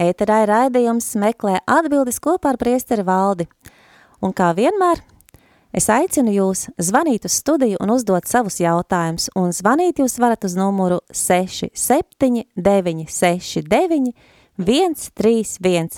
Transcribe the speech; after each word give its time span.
Ēterā 0.00 0.38
ir 0.42 0.48
raidījums 0.48 1.10
meklē 1.20 1.58
atbildes 1.68 2.16
kopā 2.22 2.54
ar 2.54 2.58
priesteri 2.60 3.02
valdi. 3.04 3.46
Un 4.24 4.32
kā 4.32 4.52
vienmēr, 4.56 5.02
es 5.74 5.88
aicinu 5.92 6.32
jūs 6.32 6.68
zvanīt 6.80 7.24
uz 7.28 7.32
studiju 7.42 7.76
un 7.82 7.90
uzdot 7.92 8.26
savus 8.28 8.60
jautājumus. 8.62 9.28
Un 9.36 9.52
zvanīt 9.52 9.98
jūs 10.00 10.18
varat 10.22 10.44
uz 10.48 10.54
numuru 10.56 11.00
67969 11.12 14.12
131. 14.56 15.88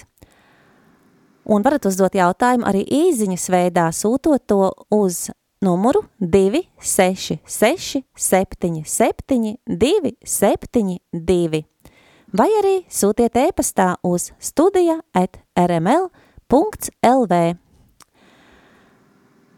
Un 1.44 1.62
varat 1.62 1.86
uzdot 1.86 2.14
jautājumu 2.16 2.64
arī 2.66 2.84
īziņas 2.88 3.50
veidā, 3.52 3.92
sūtot 3.92 4.46
to 4.48 4.72
uz 4.90 5.30
numuru 5.62 6.02
266 6.18 8.02
77 8.16 9.56
272 9.68 11.73
vai 12.34 12.48
arī 12.58 12.76
sūtiet 12.90 13.36
e-pastā 13.38 13.94
uz 14.06 14.32
studija 14.42 14.98
at 15.14 15.38
rml.lv. 15.58 17.42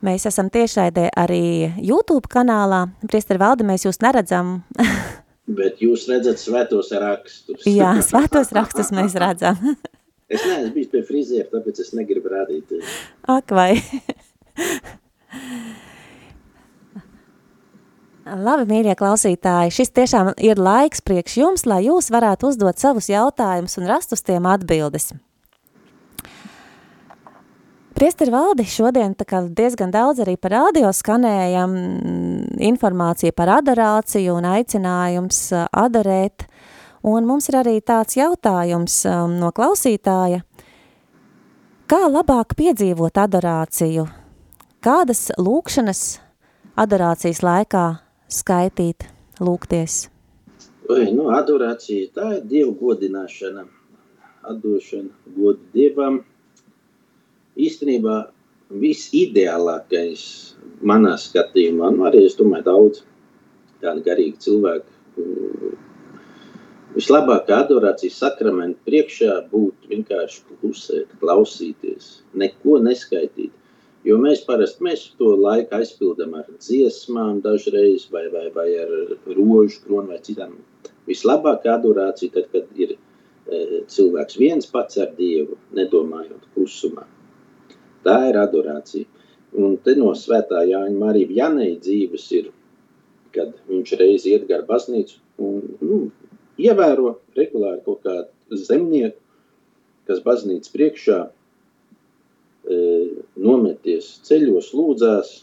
Mēs 0.07 0.27
esam 0.29 0.51
tiešraidē 0.53 1.09
arī 1.19 1.73
YouTube 1.81 2.29
kanālā. 2.31 2.85
Priesteri 3.09 3.41
Valdi, 3.43 3.67
mēs 3.67 3.87
jūs 3.89 3.99
neredzam. 4.05 4.61
Bet 5.59 5.81
jūs 5.83 6.05
redzat 6.11 6.43
svētos 6.43 6.93
rakstus. 6.93 7.65
Jā, 7.79 7.95
svētos 8.05 8.53
rakstus 8.55 8.93
mēs 8.95 9.17
redzam. 9.19 9.59
es 10.35 10.45
neesmu 10.45 10.75
bijis 10.75 10.93
pie 10.93 11.03
friziera, 11.07 11.49
tāpēc 11.55 11.83
es 11.83 11.93
negribu 11.97 12.31
rādīt. 12.35 12.77
Ak 13.31 13.55
vai. 13.57 13.73
Labi, 18.27 18.65
mīļie 18.67 18.97
klausītāji, 18.99 19.71
šis 19.71 19.93
tiešām 19.95 20.33
ir 20.43 20.59
laiks 20.59 20.99
priekš 21.07 21.35
jums, 21.39 21.63
lai 21.63 21.85
jūs 21.85 22.09
varētu 22.11 22.49
uzdot 22.49 22.81
savus 22.83 23.07
jautājumus 23.07 23.77
un 23.79 23.87
rast 23.87 24.15
uz 24.17 24.23
tiem 24.27 24.49
atbildes. 24.51 25.13
Priesteri 27.95 28.33
valdi 28.35 28.65
šodien 28.67 29.15
diezgan 29.57 29.93
daudz 29.95 30.25
arī 30.25 30.35
par 30.37 30.57
audio 30.59 30.91
skanējam 30.93 31.77
informāciju 32.67 33.33
par 33.33 33.53
adorāciju 33.61 34.35
un 34.35 34.49
aicinājums 34.51 35.39
adorēt. 35.71 36.49
Un 37.07 37.29
mums 37.29 37.47
ir 37.49 37.61
arī 37.61 37.77
tāds 37.79 38.19
jautājums 38.19 39.05
um, 39.07 39.37
no 39.39 39.53
klausītāja. 39.55 40.43
Kā 41.87 42.01
labāk 42.11 42.57
piedzīvot 42.59 43.23
adorāciju? 43.23 44.09
Kādas 44.83 45.29
lūkšanas 45.39 46.03
adorācijas 46.75 47.45
laikā 47.47 47.85
skaitīt, 48.33 49.07
lūgties? 49.41 50.07
Oi, 50.91 51.11
nu, 51.15 51.29
adorācija, 51.35 52.11
tā 52.15 52.29
ir 52.37 52.45
Dievu 52.47 52.77
godināšana, 52.81 53.67
atdošana 54.47 55.35
godu 55.35 55.63
Dievam. 55.75 56.21
Īstenībā 57.57 58.17
visideālākais 58.71 60.23
manā 60.87 61.15
skatījumā, 61.19 61.91
nu 61.95 62.07
arī 62.09 62.25
es 62.27 62.37
domāju 62.39 62.67
daudz 62.67 63.03
tādu 63.83 64.03
garīgu 64.07 64.43
cilvēku, 64.43 64.93
vislabākā 66.97 67.61
adorācijas 67.65 68.19
sakramenta 68.23 68.81
priekšā 68.89 69.37
būtu 69.53 69.91
vienkārši 69.93 70.43
klusēt, 70.61 71.15
klausīties, 71.23 72.11
neko 72.35 72.81
neskaitīt. 72.85 73.55
Jo 74.07 74.21
mēs 74.23 74.45
parasti 74.47 74.85
mēs 74.87 75.01
to 75.19 75.33
laiku 75.35 75.81
aizpildām 75.81 76.37
ar 76.39 76.47
dziesmām, 76.63 77.41
dažreiz, 77.43 78.05
vai, 78.13 78.29
vai, 78.31 78.45
vai 78.55 78.69
ar 78.79 78.93
rožu 79.35 79.81
kronu 79.83 80.15
vai 80.15 80.21
citām. 80.23 80.53
Vislabākā 81.11 81.73
adorācija, 81.75 82.31
tad, 82.37 82.47
kad 82.53 82.79
ir 82.79 82.95
e, 82.95 83.81
cilvēks 83.91 84.39
viens 84.39 84.71
pats 84.71 85.01
ar 85.03 85.11
Dievu, 85.19 85.59
nedomājot 85.75 86.47
klusumā. 86.55 87.07
Tā 88.07 88.19
ir 88.31 88.39
adorācija. 88.39 89.11
Un 89.59 89.75
te 89.83 89.97
no 89.99 90.13
svētā 90.15 90.63
Jāņa 90.69 90.99
Marija 91.01 91.35
Janei 91.41 91.75
dzīves 91.83 92.27
ir, 92.39 92.51
kad 93.35 93.55
viņš 93.67 93.95
reiz 93.99 94.27
iet 94.31 94.47
gar 94.47 94.63
baznīcu 94.69 95.19
un 95.43 95.63
nu, 95.83 95.99
ievēro 96.63 97.17
regulāri 97.37 97.83
kaut 97.87 98.07
kādu 98.07 98.61
zemnieku, 98.69 99.19
kas 100.07 100.23
baznīcas 100.23 100.71
priekšā 100.75 101.19
nometies 102.69 104.17
ceļos, 104.27 104.73
lūdzās. 104.77 105.35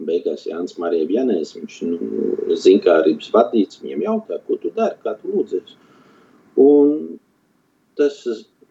Beigās 0.00 0.46
Jānis 0.48 0.78
Marija 0.80 1.04
Janēs, 1.12 1.50
viņš 1.58 1.74
nu, 1.84 1.96
zinkārības 2.56 3.32
vadīts, 3.34 3.82
viņiem 3.82 4.06
jautā, 4.06 4.38
ko 4.46 4.56
tu 4.62 4.70
dari, 4.72 4.96
kā 5.04 5.12
tu 5.18 5.28
lūdzies. 5.34 5.74
Un 6.60 7.18
tas 7.98 8.22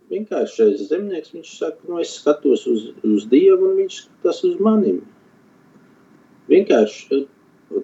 vienkāršais 0.09 0.87
zemnieks, 0.89 1.33
viņš 1.35 1.51
saka, 1.59 1.85
nu 1.89 1.99
es 2.01 2.15
skatos 2.17 2.65
uz, 2.71 2.87
uz 3.05 3.27
Dievu 3.29 3.69
un 3.69 3.77
viņš 3.83 3.99
skatās 4.05 4.41
uz 4.47 4.55
manim. 4.63 5.03
Vienkārši, 6.49 7.19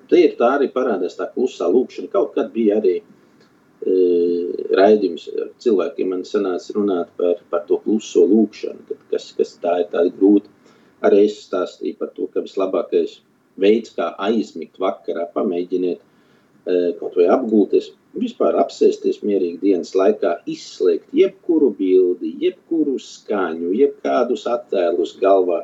te 0.09 0.21
ir 0.23 0.33
tā 0.39 0.55
arī 0.57 0.71
parādās 0.73 1.19
tā 1.19 1.27
klusā 1.35 1.67
lūkšana. 1.69 2.09
Kaut 2.13 2.33
kad 2.37 2.49
bija 2.55 2.79
arī 2.79 2.95
uh, 3.03 4.65
raidījums 4.79 5.27
ar 5.35 5.51
cilvēkiem 5.61 6.13
man 6.15 6.25
sanāca 6.25 6.73
runāt 6.77 7.11
par, 7.19 7.43
par 7.51 7.65
to 7.69 7.77
kluso 7.85 8.25
lūkšanu, 8.31 8.84
kas, 9.15 9.31
kas 9.37 9.55
tā 9.63 9.79
ir 9.81 9.89
tāda 9.93 10.11
grūta. 10.19 10.51
Arī 11.05 11.25
es 11.29 11.39
stāstīju 11.45 11.99
par 12.01 12.11
to, 12.15 12.27
ka 12.33 12.43
vislabākais 12.45 13.19
veids, 13.61 13.93
kā 13.95 14.11
aizmigt 14.27 14.79
vakarā, 14.81 15.29
pamēģiniet 15.35 16.03
kaut 16.99 17.13
vai 17.13 17.27
apgulties, 17.29 17.91
vispār 18.17 18.55
apsēsties 18.57 19.19
mierīgi 19.21 19.59
dienas 19.61 19.91
laikā, 19.93 20.31
izslēgt 20.49 21.13
jebkuru 21.13 21.69
bildi, 21.77 22.31
jebkuru 22.41 22.95
skaņu, 23.01 23.69
jebkādus 23.77 24.47
attēlus 24.49 25.13
galvā. 25.21 25.61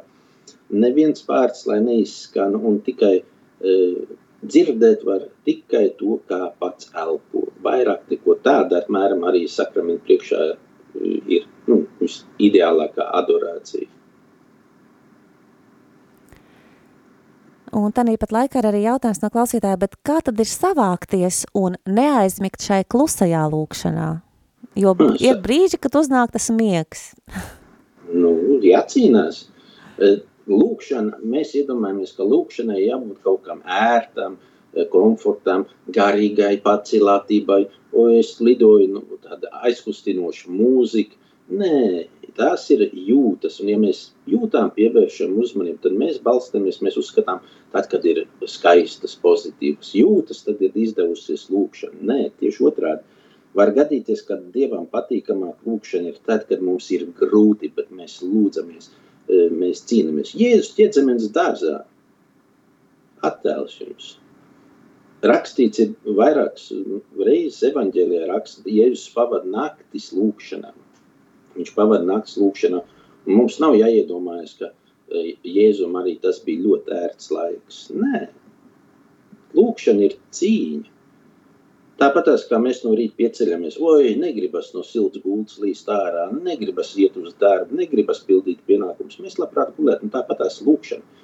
Neviens 0.71 1.25
vārds, 1.27 1.65
lai 1.67 1.79
neizskan 1.81 2.53
un 2.55 2.77
tikai 2.85 3.15
uh, 3.23 4.19
dzirdēt 4.41 5.05
var 5.05 5.25
tikai 5.45 5.87
to, 5.97 6.19
kā 6.29 6.51
pats 6.59 6.91
elpo. 6.97 7.47
Vairāk 7.65 8.09
neko 8.11 8.37
tādu, 8.45 8.77
apmēram 8.79 9.25
arī 9.29 9.45
sakramenta 9.49 10.05
priekšā 10.07 10.41
e, 10.51 10.55
ir 10.99 11.47
nu, 11.69 11.83
ideālākā 12.41 13.07
adorācija. 13.21 13.89
Un 17.71 17.93
tādā 17.95 18.17
pat 18.19 18.33
laikā 18.35 18.59
ir 18.59 18.67
arī 18.67 18.81
jautājums 18.83 19.21
no 19.23 19.29
klausītāja, 19.31 19.79
bet 19.79 19.95
kā 20.03 20.17
tad 20.25 20.39
ir 20.43 20.49
savākties 20.49 21.45
un 21.55 21.77
neaizmigt 21.87 22.59
šai 22.65 22.81
klusajā 22.83 23.45
lūkšanā? 23.53 24.09
Jo 24.75 24.91
nu, 24.99 25.13
ir 25.23 25.39
brīži, 25.43 25.79
kad 25.79 25.95
uznāk 25.99 26.33
tas 26.35 26.49
miegs. 26.51 27.11
nu, 28.21 28.33
jācīnās. 28.65 29.45
E, 30.01 30.11
lūkšana, 30.51 31.21
mēs 31.31 31.53
iedomājamies, 31.59 32.15
ka 32.17 32.27
lūkšanai 32.27 32.79
jābūt 32.81 33.21
kaut 33.25 33.43
kam 33.47 33.61
ērtam, 33.65 34.37
eh, 34.73 34.87
komfortam, 34.91 35.65
garīgai 35.87 36.57
pacilātībai, 36.63 37.61
o 37.93 38.07
es 38.13 38.35
lidoju 38.43 38.87
nu, 38.93 39.01
tāda 39.23 39.51
aizkustinoša 39.67 40.51
mūzika. 40.51 41.17
Nē, 41.51 42.07
tās 42.37 42.69
ir 42.71 42.85
jūtas, 42.95 43.57
un 43.59 43.71
ja 43.73 43.77
mēs 43.81 44.05
jūtām 44.31 44.69
pievēršam 44.75 45.33
uzmanību, 45.41 45.81
tad 45.83 45.97
mēs 45.99 46.21
balstamies, 46.23 46.79
mēs 46.85 46.95
uzskatām, 47.01 47.41
tad, 47.73 47.89
kad 47.91 48.05
ir 48.07 48.23
skaistas, 48.47 49.17
pozitīvas 49.19 49.91
jūtas, 49.97 50.45
tad 50.47 50.63
ir 50.63 50.77
izdevusies 50.85 51.49
lūkšana. 51.51 51.99
Nē, 52.07 52.19
tieši 52.39 52.67
otrādi. 52.71 53.03
Var 53.59 53.73
gadīties, 53.75 54.23
ka 54.23 54.39
Dievam 54.53 54.85
patīkamāk 54.87 55.67
lūkšana 55.67 56.13
ir 56.13 56.21
tad, 56.23 56.47
kad 56.47 56.63
mums 56.63 56.87
ir 56.95 57.09
grūti, 57.17 57.73
bet 57.75 57.91
mēs 57.91 58.21
lūdzamies. 58.23 58.87
Uh, 58.87 59.01
E, 59.31 59.47
mēs 59.53 59.83
cīnāmies. 59.89 60.33
Jēzus 60.37 60.73
ķedzemenes 60.77 61.29
dārzā 61.35 61.81
attēls 63.27 63.77
jums. 63.79 64.15
Rakstīts 65.21 65.81
ir 65.83 65.91
vairākas 66.17 66.71
reizes 67.21 67.61
evaņģēlijā 67.69 68.27
raksta, 68.31 68.63
Jēzus 68.65 69.11
pavada 69.13 69.45
naktis 69.53 70.09
lūkšanā. 70.17 70.71
Viņš 71.57 71.73
pavada 71.75 72.07
naktis 72.07 72.39
lūkšanā. 72.41 72.79
Un 73.27 73.37
mums 73.37 73.59
nav 73.61 73.77
jāiedomājas, 73.77 74.55
ka 74.57 74.71
e, 74.71 75.35
Jēzum 75.45 75.99
arī 75.99 76.15
tas 76.23 76.39
bija 76.45 76.63
ļoti 76.63 76.97
ērts 77.03 77.29
laiks. 77.35 77.83
Nē. 77.93 78.23
Lūkšana 79.59 80.07
ir 80.07 80.17
cīņa. 80.33 80.89
Tāpat 82.01 82.25
tās, 82.25 82.47
kā 82.49 82.57
mēs 82.57 82.79
no 82.81 82.95
rīta 82.97 83.13
pieceļamies, 83.19 83.75
oi, 83.77 84.15
negribas 84.17 84.71
no 84.73 84.81
siltas 84.81 85.21
gultas 85.21 85.59
līst 85.61 85.89
ārā, 85.93 86.31
negribas 86.33 86.95
iet 86.97 87.19
uz 87.21 87.35
darbu, 87.37 87.77
negribas 87.77 88.23
pildīt 88.25 88.63
pienākumus. 88.65 89.19
Mēs 89.21 89.37
labprāt 89.37 89.75
gulētu, 89.77 90.07
un 90.07 90.13
tāpat 90.15 90.41
tās 90.41 90.57
lūkšana. 90.65 91.19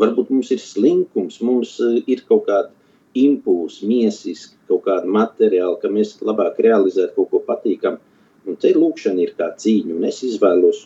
Varbūt 0.00 0.32
mums 0.34 0.50
ir 0.54 0.62
slinkums, 0.62 1.38
mums 1.44 1.76
ir 1.82 2.24
kaut 2.28 2.48
kāda 2.48 2.72
impulsi, 3.14 3.86
miesiski, 3.86 4.56
kaut 4.68 4.82
kāda 4.88 5.06
materiāla, 5.06 5.76
ka 5.82 5.90
mēs 5.92 6.16
labāk 6.26 6.58
realizētu 6.66 7.14
kaut 7.18 7.30
ko 7.30 7.42
patīkamu. 7.46 8.00
Un 8.44 8.58
te 8.60 8.74
lūkšana 8.74 9.22
ir 9.24 9.32
kā 9.38 9.52
cīņa, 9.56 9.94
un 9.94 10.08
es 10.08 10.18
izvēlos 10.26 10.82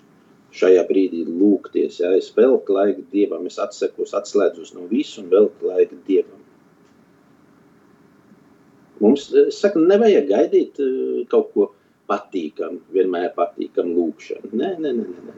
šajā 0.54 0.84
brīdī 0.88 1.24
lūgties. 1.26 1.98
Ja? 2.02 2.12
Es 2.16 2.30
velku 2.36 2.76
laiku 2.76 3.04
Dievam, 3.12 3.48
es 3.48 3.58
atsekos, 3.62 4.14
atslēdzos 4.16 4.74
no 4.76 4.86
visu 4.90 5.22
un 5.24 5.32
velku 5.32 5.72
laiku 5.72 5.98
Dievam. 6.06 6.44
Mums, 9.02 9.28
es 9.46 9.58
saku, 9.62 9.82
nevajag 9.86 10.26
gaidīt 10.30 10.80
uh, 10.82 11.20
kaut 11.30 11.52
ko 11.54 11.68
patīkamu, 12.10 12.80
vienmēr 12.94 13.30
patīkamu 13.36 13.94
lūkšanu. 13.94 14.52
Nē, 14.58 14.74
nē, 14.82 14.94
nē, 14.96 15.06
nē. 15.28 15.36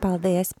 Paldies! 0.00 0.54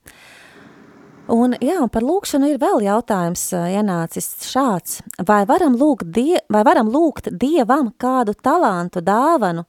Un, 1.28 1.52
jā, 1.60 1.74
un 1.84 1.90
par 1.92 2.04
lūkšanu 2.08 2.48
ir 2.48 2.60
vēl 2.62 2.86
jautājums 2.86 3.42
ienācis 3.52 4.30
šāds. 4.48 5.02
Vai 5.28 5.42
varam, 5.48 5.74
lūgt 5.76 6.08
die, 6.16 6.38
vai 6.48 6.62
varam 6.64 6.88
lūgt 6.88 7.28
Dievam 7.36 7.90
kādu 8.00 8.32
talantu 8.32 9.02
dāvanu, 9.04 9.66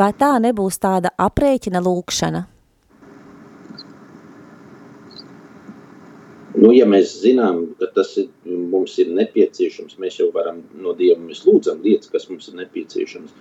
vai 0.00 0.14
tā 0.16 0.38
nebūs 0.40 0.80
tāda 0.80 1.12
aprēķina 1.20 1.82
lūkšana? 1.84 2.42
Nu, 6.56 6.72
ja 6.72 6.88
mēs 6.88 7.18
zinām, 7.20 7.60
ka 7.76 7.90
tas 7.92 8.14
ir, 8.16 8.30
mums 8.48 8.96
ir 9.02 9.12
nepieciešams, 9.12 9.98
mēs 10.00 10.16
jau 10.22 10.30
varam 10.32 10.62
no 10.80 10.96
Dieva, 10.96 11.20
mēs 11.20 11.44
lūdzam 11.44 11.84
lietas, 11.84 12.08
kas 12.08 12.30
mums 12.32 12.48
ir 12.48 12.56
nepieciešams. 12.62 13.36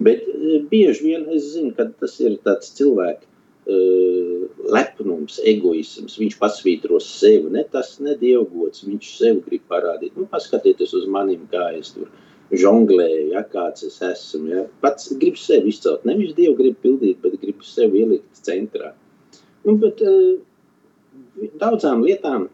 Bet 0.00 0.24
bieži 0.72 1.10
vien 1.10 1.28
es 1.36 1.52
zinu, 1.52 1.76
ka 1.76 1.90
tas 2.00 2.16
ir 2.24 2.40
tāds 2.44 2.72
cilvēks, 2.78 3.28
uh, 3.28 3.35
lepnums, 3.66 5.40
egoisms, 5.42 6.14
viņš 6.20 6.36
pasvītros 6.38 7.08
sevi, 7.18 7.50
ne 7.50 7.64
tas, 7.72 7.96
ne 8.02 8.14
dievgods, 8.20 8.84
viņš 8.86 9.08
sev 9.18 9.40
grib 9.46 9.64
parādīt. 9.70 10.14
Nu, 10.14 10.26
paskatieties 10.30 10.94
uz 10.94 11.06
manim, 11.10 11.48
kā 11.50 11.72
es 11.74 11.90
tur 11.96 12.10
žonglēju, 12.54 13.32
ja, 13.34 13.42
kāds 13.50 13.82
es 13.88 13.98
esmu. 14.06 14.50
Ja. 14.52 14.66
Pats 14.84 15.10
grib 15.18 15.38
sevi 15.40 15.72
izcelt, 15.74 16.06
nevis 16.06 16.36
dievu 16.36 16.54
grib 16.60 16.78
pildīt, 16.84 17.18
bet 17.24 17.40
grib 17.42 17.64
sevi 17.66 18.04
ielikt 18.04 18.44
centrā. 18.46 18.92
Nu, 19.66 19.74
bet 19.82 20.02
uh, 20.06 20.36
daudzām 21.58 22.06
lietām, 22.06 22.46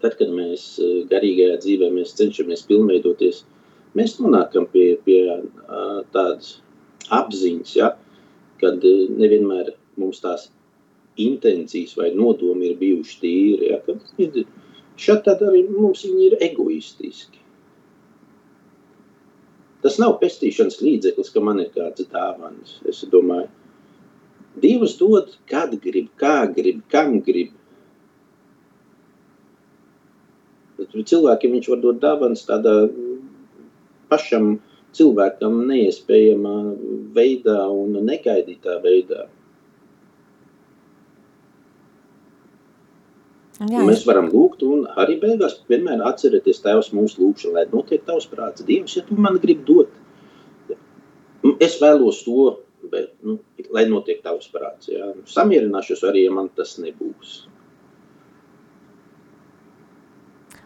tad, 0.00 0.16
kad 0.16 0.32
mēs 0.32 0.78
uh, 0.80 1.02
garīgajā 1.10 1.60
dzīvē 1.66 1.92
mēs 1.92 2.16
cenšamies 2.16 2.64
pilnveidoties, 2.70 3.44
mēs 3.98 4.16
nonākam 4.24 4.64
pie, 4.72 4.94
pie 5.04 5.20
tādas 6.16 6.56
apziņas, 7.12 7.76
ja, 7.76 7.92
kad 8.58 8.80
nevienmēr 8.80 9.74
mums 10.00 10.22
tās 10.24 10.48
intencijas 11.20 11.94
vai 11.98 12.10
nodomi 12.14 12.70
ir 12.70 12.78
bijuši 12.80 13.18
tīri. 13.22 13.72
Ja, 13.72 14.44
Šeit 14.94 15.26
arī 15.26 15.64
mums 15.66 16.04
viņi 16.06 16.28
ir 16.28 16.36
egoistiski. 16.46 17.40
Tas 19.82 19.98
nav 20.00 20.14
pestīšanas 20.20 20.78
līdzeklis, 20.80 21.32
ka 21.34 21.42
man 21.44 21.58
ir 21.60 21.72
kāds 21.74 22.06
dāvāns. 22.12 22.78
Es 22.88 23.02
domāju, 23.10 23.50
Dievs 24.62 24.94
dod, 25.00 25.32
kad 25.50 25.72
grib, 25.82 26.12
kā 26.20 26.46
grib, 26.54 26.84
kam 26.92 27.18
grib. 27.26 27.50
Bet 30.78 30.94
cilvēkiem 30.94 31.56
viņš 31.56 31.70
var 31.72 31.80
dot 31.82 31.98
dāvāns 32.02 32.46
tādā 32.46 32.74
pašam 34.12 34.60
cilvēkam 34.94 35.64
neiespējamā 35.66 36.54
veidā 37.16 37.64
un 37.66 37.98
negaidītā 38.06 38.78
veidā. 38.84 39.26
Jā, 43.70 43.84
mēs 43.86 44.04
varam 44.08 44.28
lūgt, 44.32 44.64
un 44.66 44.84
arī 45.00 45.16
beigās 45.22 45.56
vienmēr 45.70 46.02
atcerieties, 46.08 46.60
Tēvs, 46.64 46.92
mūsu 46.96 47.22
lūgšanu, 47.22 47.54
lai 47.56 47.64
notiek 47.70 48.04
tavs 48.06 48.26
prāts. 48.30 48.64
Dievs, 48.66 48.96
ja 48.98 49.04
tu 49.06 49.16
man 49.20 49.38
gribi 49.42 49.64
dot, 49.68 49.94
es 51.62 51.78
vēlos 51.80 52.22
to, 52.26 52.50
bet, 52.92 53.12
nu, 53.24 53.38
lai 53.74 53.86
notiek 53.90 54.22
tavs 54.24 54.50
prāts. 54.52 54.90
Jā. 54.92 55.12
Samierināšos 55.30 56.04
arī, 56.08 56.26
ja 56.26 56.34
man 56.34 56.50
tas 56.56 56.76
nebūs. 56.82 57.44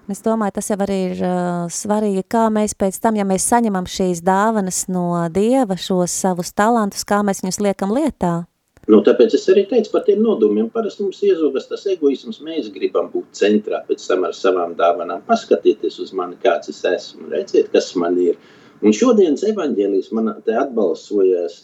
Es 0.08 0.22
domāju, 0.24 0.54
tas 0.56 0.70
jau 0.70 0.78
arī 0.80 0.94
ir 1.10 1.18
uh, 1.20 1.66
svarīgi, 1.68 2.22
kā 2.32 2.46
mēs 2.48 2.72
pēc 2.80 2.96
tam, 3.04 3.18
ja 3.20 3.26
mēs 3.28 3.44
saņemam 3.50 3.84
šīs 3.84 4.22
dāvanas 4.24 4.86
no 4.88 5.10
Dieva, 5.28 5.76
šos 5.76 6.14
savus 6.24 6.54
talantus, 6.56 7.04
kā 7.04 7.20
mēs 7.20 7.42
viņus 7.44 7.60
liekam 7.66 7.92
lietā. 7.92 8.46
Nu, 8.88 9.02
tāpēc 9.05 9.35
es 9.37 9.43
arī 9.52 9.67
teicu 9.69 9.90
par 9.93 10.05
tiem 10.06 10.23
nodomiem. 10.25 10.70
Parasti 10.73 11.05
mums 11.05 11.19
iezogas 11.26 11.67
tas 11.69 11.85
egoisms. 11.93 12.38
Mēs 12.44 12.70
gribam 12.73 13.11
būt 13.12 13.37
centrā 13.37 13.82
pēc 13.88 14.06
tam 14.08 14.25
ar 14.25 14.37
savām 14.37 14.73
dāvanām. 14.79 15.26
Paskatieties 15.29 15.99
uz 16.05 16.14
mani, 16.17 16.38
kāds 16.40 16.73
es 16.73 16.81
esmu, 16.88 17.29
redziet, 17.35 17.69
kas 17.75 17.90
man 18.00 18.17
ir. 18.23 18.38
Un 18.81 18.96
šodienas 18.96 19.44
evaņģēlijas 19.50 20.08
man 20.17 20.32
te 20.46 20.56
atbalsojās, 20.56 21.61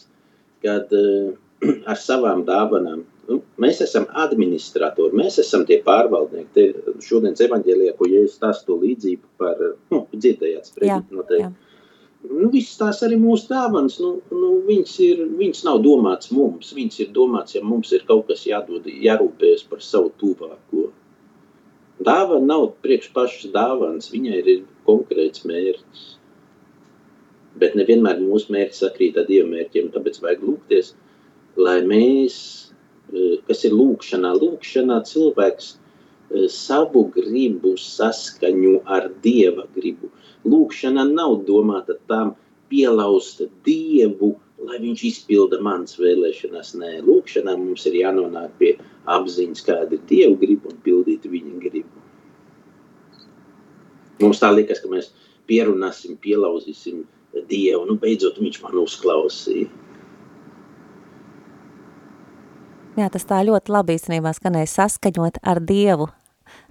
kad 0.65 0.93
uh, 0.93 1.33
ar 1.91 2.01
savām 2.01 2.45
dāvanām. 2.45 3.07
Nu, 3.25 3.41
mēs 3.63 3.81
esam 3.81 4.05
administratori, 4.21 5.17
mēs 5.17 5.41
esam 5.41 5.65
tie 5.65 5.79
pārvaldnieki. 5.87 6.51
Te 6.53 7.05
šodienas 7.09 7.41
evaņģēlijā, 7.47 7.97
ko 7.97 8.11
ja 8.11 8.27
es 8.29 8.37
stāstu 8.37 8.77
līdzību 8.83 9.33
par, 9.41 9.65
nu, 9.95 10.05
dzirdējāt 10.13 10.75
sprediķi 10.75 11.23
noteikti. 11.23 11.47
Jā 11.47 11.74
nu, 12.31 12.49
visas 12.53 12.79
tās 12.81 13.01
arī 13.07 13.19
mūsu 13.21 13.49
dāvanas, 13.51 13.99
nu, 14.03 14.17
nu, 14.33 14.51
viņas, 14.69 14.95
ir, 15.05 15.23
viņas 15.39 15.65
nav 15.67 15.81
domāts 15.85 16.33
mums. 16.35 16.73
Viņas 16.77 17.01
ir 17.05 17.13
domāts, 17.17 17.57
ja 17.57 17.63
mums 17.65 17.93
ir 17.97 18.05
kaut 18.09 18.27
kas 18.31 18.47
jādod, 18.49 18.89
jārūpējas 18.89 19.65
par 19.71 19.85
savu 19.85 20.13
tuvāko. 20.21 20.89
Dāvana 22.05 22.49
nav 22.49 22.67
priekš 22.85 23.13
pašas 23.15 23.53
dāvanas, 23.55 24.11
viņai 24.13 24.41
ir 24.43 24.65
konkrēts 24.89 25.45
mērķis. 25.49 26.05
Bet 27.61 27.77
nevienmēr 27.79 28.19
mūsu 28.19 28.51
mērķis 28.55 28.83
sakrīt 28.83 29.19
ar 29.21 29.29
Dieva 29.29 29.47
mērķiem, 29.53 29.93
tāpēc 29.95 30.19
vajag 30.25 30.43
lūgties, 30.43 30.91
lai 31.61 31.79
mēs, 31.87 32.37
e, 33.13 33.37
kas 33.47 33.63
ir 33.69 33.77
lūkšanā, 33.79 34.33
lūkšanā 34.41 34.99
cilvēks 35.07 35.77
savu 36.51 37.07
gribu 37.15 37.75
saskaņu 37.81 38.81
ar 38.97 39.11
Dieva 39.25 39.67
gribu 39.75 40.11
lūkšana 40.45 41.05
nav 41.11 41.43
domāta 41.49 41.97
tam 42.09 42.35
pielauzt 42.73 43.43
Dievu, 43.67 44.35
lai 44.65 44.81
viņš 44.83 45.05
izpilda 45.11 45.61
manas 45.65 45.99
vēlēšanas. 46.01 46.75
Nē, 46.81 46.93
lūkšanā 47.07 47.57
mums 47.61 47.85
ir 47.91 48.01
jānonāk 48.01 48.57
pie 48.61 48.75
apziņas, 49.11 49.65
kāda 49.67 49.99
ir 49.99 50.07
Dieva 50.11 50.39
griba 50.41 50.73
un 50.73 50.81
pildīt 50.85 51.29
viņa 51.31 51.61
gribu. 51.65 52.03
Mums 54.23 54.41
tā 54.41 54.51
liekas, 54.55 54.81
ka 54.81 54.91
mēs 54.93 55.11
pierunāsim, 55.51 56.17
pielauzīsim 56.23 57.05
Dievu, 57.51 57.83
nu 57.89 57.99
beidzot 58.01 58.39
viņš 58.39 58.61
man 58.63 58.79
uzklausīja. 58.85 59.69
Jā, 62.95 63.09
tas 63.11 63.27
tā 63.27 63.41
ļoti 63.43 63.73
labi 63.75 63.97
īstenībā 63.99 64.31
skanēja 64.37 64.71
saskaņot 64.71 65.41
ar 65.43 65.59
Dievu, 65.67 66.07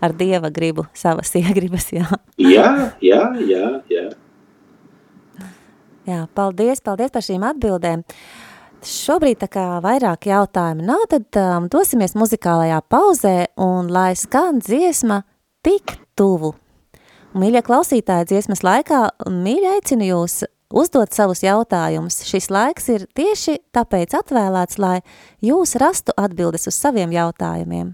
ar 0.04 0.16
Dieva 0.20 0.52
gribu, 0.54 0.86
savas 0.98 1.34
iegribas, 1.40 1.90
jā. 1.96 2.08
Jā, 2.42 2.70
jā, 3.04 3.22
jā, 3.48 3.70
jā. 3.92 4.08
Jā, 6.04 6.26
paldies, 6.36 6.82
paldies 6.84 7.14
par 7.14 7.24
šīm 7.24 7.46
atbildēm. 7.48 8.04
Šobrīd 8.84 9.40
tā 9.40 9.48
kā 9.48 9.64
vairāk 9.84 10.28
jautājumu 10.28 10.84
nav, 10.84 11.06
tad 11.08 11.40
um, 11.40 11.70
dosimies 11.72 12.18
muzikālajā 12.20 12.82
pauzē 12.92 13.38
un 13.64 13.88
lai 13.88 14.12
skan 14.20 14.60
dziesma 14.60 15.22
tik 15.64 15.96
tuvu. 16.20 16.52
Mīļie 17.40 17.64
klausītāji 17.66 18.34
dziesmas 18.34 18.66
laikā, 18.68 19.00
mīļi 19.32 19.72
aicinu 19.78 20.10
jūs 20.10 20.42
uzdot 20.74 21.16
savus 21.16 21.46
jautājumus. 21.46 22.20
Šis 22.28 22.52
laiks 22.52 22.92
ir 22.92 23.08
tieši 23.16 23.62
tāpēc 23.74 24.18
atvēlēts, 24.20 24.82
lai 24.84 25.00
jūs 25.42 25.78
rastu 25.80 26.14
atbildes 26.20 26.68
uz 26.68 26.76
saviem 26.76 27.16
jautājumiem. 27.16 27.94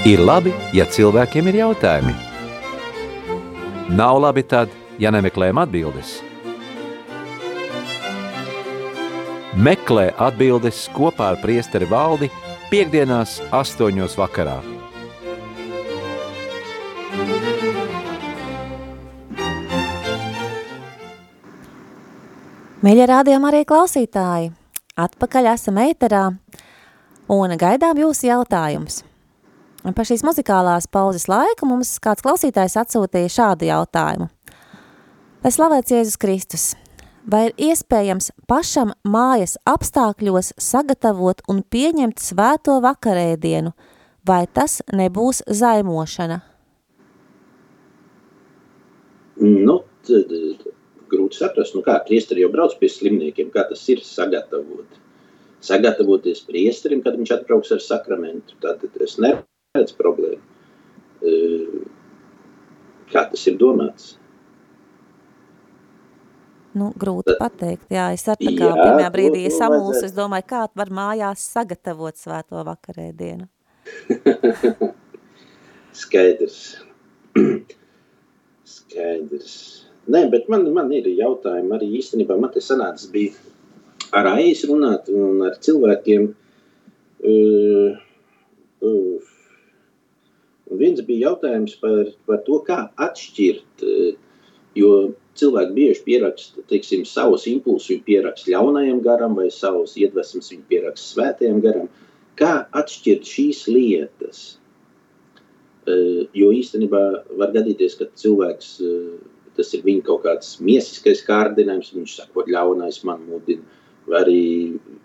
Ir 0.00 0.16
labi, 0.24 0.48
ja 0.72 0.86
cilvēkiem 0.88 1.50
ir 1.50 1.58
jautājumi. 1.58 2.14
Nav 3.92 4.16
labi 4.24 4.40
tad, 4.48 4.70
ja 4.96 5.10
nemeklējam 5.12 5.58
atbildes. 5.60 6.14
Meklē 9.60 10.06
atbildes 10.16 10.86
kopā 10.94 11.34
ar 11.34 11.36
priesteri 11.42 11.84
valdi 11.90 12.30
piekdienās 12.70 13.42
astoņos 13.52 14.16
vakarā. 14.16 14.56
Mīļie 22.80 23.10
rādījumi 23.12 23.52
arī 23.52 23.62
klausītāji, 23.68 24.48
atpakaļ 24.96 25.52
esam 25.52 25.84
ēterā 25.84 26.24
un 27.36 27.56
gaidām 27.60 28.00
jūsu 28.06 28.30
jautājumus. 28.32 29.02
Par 29.80 30.04
šīs 30.04 30.20
muzikālās 30.26 30.84
pauzes 30.92 31.24
laiku 31.30 31.64
mums 31.64 31.94
kāds 32.04 32.20
klausītājs 32.24 32.76
atsūtīja 32.82 33.32
šādu 33.32 33.68
jautājumu. 33.70 34.26
Lai 35.40 35.52
slavēts 35.54 35.94
Jēzus 35.94 36.18
Kristus, 36.20 36.64
vai 37.24 37.46
ir 37.48 37.70
iespējams 37.70 38.28
pašam 38.50 38.92
mājas 39.08 39.56
apstākļos 39.64 40.52
sagatavot 40.60 41.40
un 41.48 41.62
pieņemt 41.64 42.20
svēto 42.20 42.76
vakarēdienu, 42.84 43.72
vai 44.28 44.42
tas 44.52 44.82
nebūs 44.92 45.40
zaimošana? 45.48 46.42
Nu, 49.40 49.78
tad, 50.04 50.34
grūti 51.08 51.40
saprast, 51.40 51.72
nu 51.72 51.80
kā 51.86 51.96
priesteri 52.04 52.44
jau 52.44 52.50
brauc 52.52 52.76
pie 52.76 52.90
slimniekiem, 52.92 53.48
kā 53.54 53.64
tas 53.70 53.86
ir 53.88 54.04
sagatavot. 54.04 55.00
Sagatavoties 55.64 56.44
priesterim, 56.44 57.00
kad 57.00 57.16
viņš 57.16 57.32
atbrauks 57.38 57.72
ar 57.72 57.80
sakramentu, 57.84 58.60
tad 58.60 58.84
es 58.84 59.16
neredzu 59.16 59.49
problēmu. 59.74 60.40
E, 61.22 61.34
Kā 63.10 63.24
tas 63.30 63.42
ir 63.50 63.56
domāts? 63.58 64.16
Nu, 66.74 66.92
grūti 66.94 67.34
pateikt, 67.38 67.88
jā, 67.90 68.12
es 68.14 68.22
ar 68.30 68.38
tā 68.38 68.52
kā 68.54 68.68
Jā, 68.68 68.74
pirmajā 68.78 69.08
brīdī 69.10 69.40
samulsu, 69.50 69.96
vajadzētu. 69.96 70.06
es 70.06 70.14
domāju, 70.14 70.44
kā 70.46 70.60
var 70.78 70.90
mājās 70.94 71.42
sagatavot 71.50 72.14
svēto 72.14 72.62
vakarēdienu. 72.66 73.48
Skaidrs. 76.00 76.60
Skaidrs. 78.76 79.56
Nē, 80.10 80.28
bet 80.30 80.46
man, 80.50 80.68
man 80.74 80.94
ir 80.94 81.10
jautājumi 81.10 81.74
arī 81.74 81.90
īstenībā. 81.98 82.38
Man 82.38 82.54
te 82.54 82.62
sanācis 82.62 83.10
bija 83.10 83.34
ar 84.14 84.30
AIS 84.36 84.62
runāt 84.70 85.10
un 85.10 85.42
ar 85.50 85.58
cilvēkiem. 85.62 86.30
Uh, 87.26 87.98
uh, 88.86 89.29
un 90.70 90.78
viens 90.80 91.00
bija 91.06 91.30
jautājums 91.30 91.76
par, 91.82 92.12
par 92.26 92.42
to, 92.46 92.60
kā 92.66 92.84
atšķirt, 93.08 93.84
uh, 93.84 94.12
jo 94.78 94.92
cilvēki 95.40 95.74
bieži 95.76 96.04
pieraksta, 96.04 96.64
teiksim, 96.70 97.04
savus 97.08 97.46
impulsus, 97.50 97.90
viņi 97.92 98.06
pieraksta 98.06 98.52
ļaunajam 98.54 99.02
garam 99.04 99.36
vai 99.38 99.48
savus 99.54 99.96
iedvesmas, 100.00 100.50
viņi 100.52 100.66
pieraksta 100.70 101.14
svētajam 101.14 101.60
garam. 101.64 101.90
Kā 102.40 102.52
atšķirt 102.76 103.28
šīs 103.28 103.66
lietas? 103.70 104.42
Eh, 105.88 106.28
Jo 106.36 106.52
īstenībā 106.54 107.02
var 107.40 107.52
gadīties, 107.54 107.96
ka 107.98 108.06
cilvēks, 108.22 108.70
eh, 108.84 109.18
tas 109.56 109.74
ir 109.74 109.82
viņa 109.82 110.04
kaut 110.04 110.24
kāds 110.24 110.60
miesiskais 110.60 111.24
kārdinājums, 111.26 111.94
viņš 111.94 112.16
saka, 112.16 112.32
ka 112.44 112.52
ļaunais 112.54 113.02
man 113.04 113.24
mudina, 113.26 113.62
vai 114.06 114.20
arī 114.24 114.42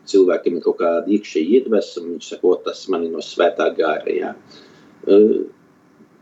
cilvēkiem 0.05 0.57
ir 0.57 0.61
kaut 0.61 0.77
kāda 0.79 1.07
iekšēja 1.07 1.59
iedvesma, 1.59 2.05
viņš 2.11 2.29
saka, 2.29 2.47
"O, 2.47 2.55
tas 2.55 2.87
man 2.89 3.03
ir 3.03 3.11
no 3.11 3.19
svētā 3.19 3.75
gāra. 3.75 4.05
Jā. 4.07 4.35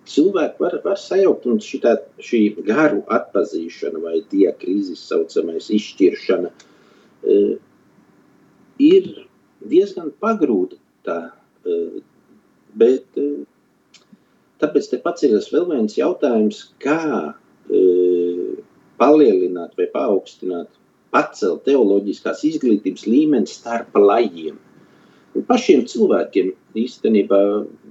Cilvēki 0.10 0.60
var, 0.60 0.78
var 0.84 1.00
sajaukt, 1.00 1.46
un 1.48 1.62
šitā, 1.64 1.96
šī 2.20 2.42
garu 2.68 3.04
atpazīšana 3.18 4.02
vai 4.04 4.18
diakrīzes 4.32 5.04
saucamais 5.08 5.70
izšķiršana 5.72 6.52
eh, 6.52 7.54
ir 8.84 9.10
diezgan 9.64 10.12
pagrūta. 10.24 11.20
eh, 11.64 12.02
Bet 12.74 13.20
eh, 13.22 13.44
Tāpēc 14.64 14.86
te 14.94 14.98
paceļas 15.04 15.50
vēl 15.52 15.66
viens 15.74 15.96
jautājums, 15.98 16.60
kā 16.80 17.00
e, 17.68 17.80
palielināt 19.02 19.74
vai 19.80 19.90
paaugstināt, 19.92 20.70
pacelt 21.12 21.66
teoloģiskās 21.68 22.46
izglītības 22.48 23.04
līmeni 23.10 23.52
starp 23.52 23.98
lajiem. 24.00 24.56
Un 25.36 25.46
pašiem 25.50 25.84
cilvēkiem 25.90 26.54
īstenībā 26.80 27.42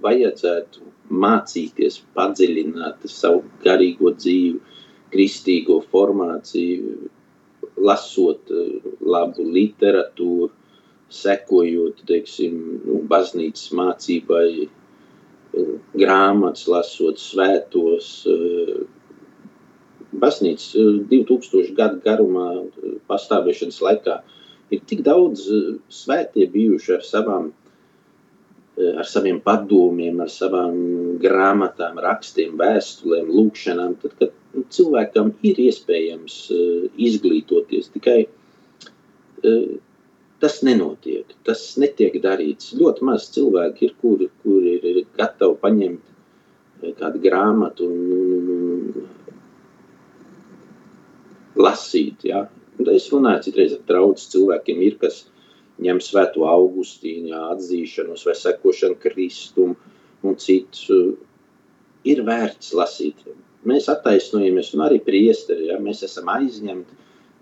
vajadzētu 0.06 0.86
mācīties, 1.12 2.00
padziļināt 2.16 3.06
savu 3.10 3.44
garīgo 3.64 4.14
dzīvi, 4.16 4.60
kristīgo 5.12 5.80
formāciju, 5.92 7.10
lasot 7.84 8.52
eh, 8.52 8.92
labu 9.00 9.44
literatūru, 9.44 10.52
sekojot, 11.12 12.06
teiksim, 12.08 12.54
nu, 12.86 13.02
baznīcas 13.08 13.68
mācībai, 13.76 14.68
grāmatas, 15.94 16.66
lasot 16.68 17.20
svētos. 17.20 18.26
eh, 18.26 18.82
Baznīcas 20.12 20.74
eh, 20.76 20.88
2000 21.10 21.74
gadu 21.76 22.00
garumā 22.04 22.48
eh, 22.60 22.96
pastāvēšanas 23.08 23.80
laikā 23.84 24.16
ir 24.70 24.80
tik 24.88 25.02
daudz 25.04 25.46
eh, 25.52 25.76
svētie 25.88 26.48
bijuši 26.52 26.94
ar 26.98 27.04
savām 27.04 27.50
eh, 27.50 27.61
ar 28.80 29.04
saviem 29.04 29.40
padomiem, 29.44 30.20
ar 30.24 30.30
savām 30.32 30.76
grāmatām, 31.20 31.98
rakstiem, 32.00 32.54
vēstulēm, 32.60 33.28
lūkšanām, 33.28 33.96
tad, 34.00 34.14
kad 34.20 34.30
nu, 34.54 34.64
cilvēkam 34.72 35.32
ir 35.44 35.60
iespējams 35.66 36.36
eh, 36.56 36.86
izglītoties, 37.08 37.90
tikai 37.92 38.20
eh, 38.24 39.66
tas 40.42 40.62
nenotiek, 40.64 41.36
tas 41.46 41.66
netiek 41.80 42.16
darīts. 42.24 42.72
Ļoti 42.78 43.04
maz 43.06 43.28
cilvēki 43.34 43.86
ir, 43.88 43.92
kuri, 44.00 44.30
kuri 44.42 44.78
ir 44.80 45.02
gatavi 45.20 45.60
paņemt 45.60 46.02
eh, 46.08 46.96
kādu 46.96 47.20
grāmatu 47.28 47.90
un, 47.92 48.00
un, 48.38 48.48
un 49.04 49.06
lasīt. 51.60 52.24
Ja? 52.32 52.46
Un 52.80 52.88
Es 52.88 53.12
runāju 53.12 53.44
citreiz 53.44 53.76
ar 53.76 53.82
draudz 53.86 54.24
cilvēkiem, 54.32 54.80
ir, 54.82 54.96
kas 54.98 55.26
ņem 55.82 56.00
svēto 56.04 56.46
augustīnu, 56.48 57.32
atzīšanos 57.54 58.26
vai 58.28 58.34
sekošanu 58.38 58.98
kristumu 59.00 59.76
un 60.22 60.36
citus. 60.40 60.88
Ir 62.04 62.24
vērts 62.26 62.72
lasīt. 62.74 63.22
Mēs 63.68 63.86
attaisnojamies, 63.92 64.72
un 64.74 64.82
arī 64.88 64.98
priesteri, 65.06 65.68
ja? 65.70 65.78
mēs 65.78 66.02
esam 66.02 66.28
aizņemti, 66.32 66.96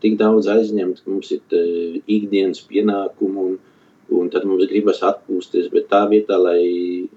tik 0.04 0.18
daudz 0.20 0.50
aizņemti, 0.52 1.04
ka 1.04 1.12
mums 1.12 1.30
ir 1.32 1.40
uh, 1.56 1.96
ikdienas 2.04 2.60
pienākumu, 2.68 3.46
un, 3.48 3.54
un 4.20 4.28
tad 4.32 4.44
mums 4.48 4.68
gribas 4.68 5.00
atpūsties, 5.06 5.70
bet 5.72 5.88
tā 5.88 6.02
vietā, 6.12 6.36
lai 6.40 7.08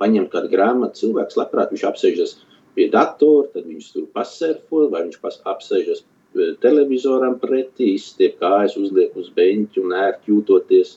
paņemtu 0.00 0.32
kādu 0.32 0.52
grāmatu, 0.54 1.02
cilvēks 1.02 1.36
labprāt 1.36 1.74
viņš 1.74 1.84
apsēžas 1.90 2.38
pie 2.76 2.88
datora, 2.92 3.50
tad 3.52 3.68
viņš 3.68 3.92
tur 3.92 4.08
pasurfo, 4.14 4.86
vai 4.92 5.04
viņš 5.06 5.20
apsēžas 5.52 6.04
televizoram 6.62 7.38
pretī, 7.42 7.94
izstiep 7.96 8.38
kājas, 8.40 8.76
uzliek 8.78 9.14
uz 9.18 9.30
beņķa 9.34 9.80
un 9.82 9.94
ērti 9.98 10.30
jūtoties, 10.32 10.92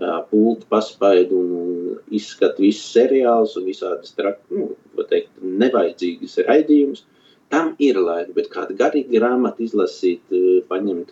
ā, 0.00 0.22
pulti 0.30 0.64
paspaidu 0.72 1.36
un, 1.36 1.50
un 1.60 2.14
izskat 2.16 2.58
visus 2.62 2.88
seriālus 2.94 3.56
un 3.60 3.66
visādas 3.68 4.14
trak, 4.16 4.40
nu, 4.54 4.70
teikt, 5.10 5.30
nevajadzīgas 5.42 6.38
raidījumus. 6.48 7.04
Tam 7.50 7.74
ir 7.82 7.98
laika, 7.98 8.32
bet 8.36 8.48
kādu 8.52 8.76
garīgu 8.78 9.10
grāmatu 9.18 9.64
izlasīt, 9.66 10.22
paņemt, 10.70 11.10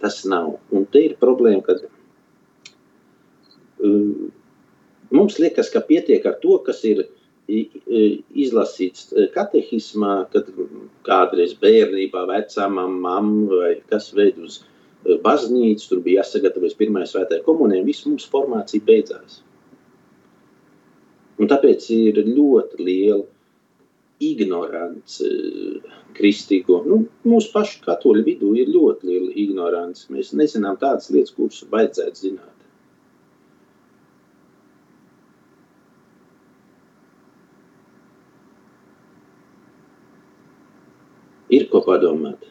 tas 0.00 0.20
nav. 0.24 0.54
Un 0.72 0.86
te 0.86 1.02
ir 1.08 1.16
problēma, 1.20 1.64
kad 1.66 1.82
uh, 3.84 4.30
mums 5.10 5.38
liekas, 5.42 5.68
ka 5.74 5.82
pietiek 5.84 6.24
ar 6.30 6.38
to, 6.42 6.58
kas 6.66 6.84
ir 6.88 7.02
i- 7.04 7.08
izlasīts 7.50 9.10
eh, 9.12 9.28
katehismā, 9.34 10.14
kad 10.32 10.48
kādreiz 11.06 11.54
bērnībā 11.60 12.26
vecāmam, 12.30 12.98
mamma 13.04 13.60
vai 13.62 13.72
kas 13.90 14.10
veid 14.16 14.38
uz 14.42 14.60
eh, 14.60 15.16
baznīcu, 15.24 15.88
tur 15.90 16.02
bija 16.04 16.22
jāsagatavojas 16.22 16.78
pirmajai 16.78 17.12
svētajai 17.14 17.46
komunijai, 17.46 17.86
viss 17.86 18.06
mums 18.08 18.28
formācija 18.30 18.86
beidzās. 18.86 19.42
Un 21.40 21.48
tāpēc 21.48 21.86
ir 21.96 22.20
ļoti 22.26 22.84
liela 22.84 23.24
ignorance 24.20 25.24
kristīgo. 26.16 26.82
Nu, 26.84 26.98
mūsu 27.24 27.48
pašu 27.54 27.80
katoļu 27.86 28.26
vidū 28.26 28.50
ir 28.60 28.68
ļoti 28.68 29.08
liela 29.08 29.30
ignorance. 29.40 30.10
Mēs 30.12 30.34
nezinām 30.36 30.76
tādas 30.82 31.08
lietas, 31.14 31.32
kuras 31.38 31.62
vajadzētu 31.72 32.26
zināt. 32.26 32.59
Ir 41.50 41.66
ko 41.70 41.82
padomāt. 41.86 42.46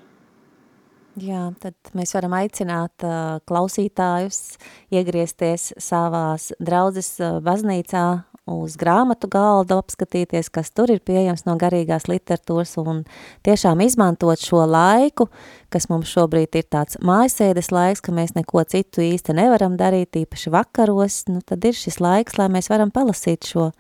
Jā, 1.20 1.50
tad 1.60 1.76
mēs 1.98 2.14
varam 2.16 2.36
aicināt 2.38 3.04
uh, 3.04 3.40
klausītājus 3.50 4.60
iegriezties 4.94 5.74
savās 5.82 6.52
draudzes 6.64 7.16
uh, 7.20 7.40
baznīcā 7.44 8.04
uz 8.50 8.76
grāmatu 8.80 9.30
galdu, 9.32 9.78
apskatīties, 9.82 10.50
kas 10.54 10.72
tur 10.72 10.92
ir 10.94 11.02
pieejams 11.06 11.46
no 11.48 11.56
garīgās 11.60 12.08
literatūras 12.10 12.76
un 12.82 13.04
tiešām 13.46 13.84
izmantot 13.86 14.42
šo 14.42 14.64
laiku, 14.70 15.30
kas 15.74 15.90
mums 15.92 16.12
šobrīd 16.14 16.56
ir 16.62 16.68
tāds 16.72 17.00
mājasēdes 17.04 17.72
laiks, 17.76 18.04
ka 18.06 18.16
mēs 18.16 18.36
neko 18.38 18.64
citu 18.70 19.04
īsti 19.06 19.36
nevaram 19.38 19.78
darīt, 19.80 20.22
īpaši 20.24 20.54
vakaros, 20.56 21.24
nu 21.30 21.44
tad 21.46 21.66
ir 21.66 21.78
šis 21.78 22.00
laiks, 22.04 22.40
lai 22.40 22.50
mēs 22.54 22.72
varam 22.72 22.94
palasīt 22.96 23.50
šo 23.50 23.72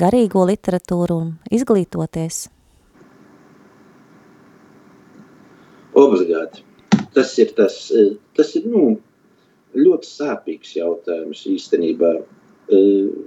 garīgo 0.00 0.46
literatūru 0.48 1.20
un 1.20 1.32
izglītoties. 1.54 2.48
Obligāti. 5.94 6.62
tas 7.14 7.38
ir 7.38 7.52
tas, 7.54 7.92
eh, 7.94 8.16
tas 8.34 8.56
ir, 8.56 8.66
nu, 8.66 8.98
ļoti 9.74 10.08
sāpīgs 10.08 10.74
jautājums 10.78 11.44
īstenībā. 11.50 12.10
Uh, 12.74 13.26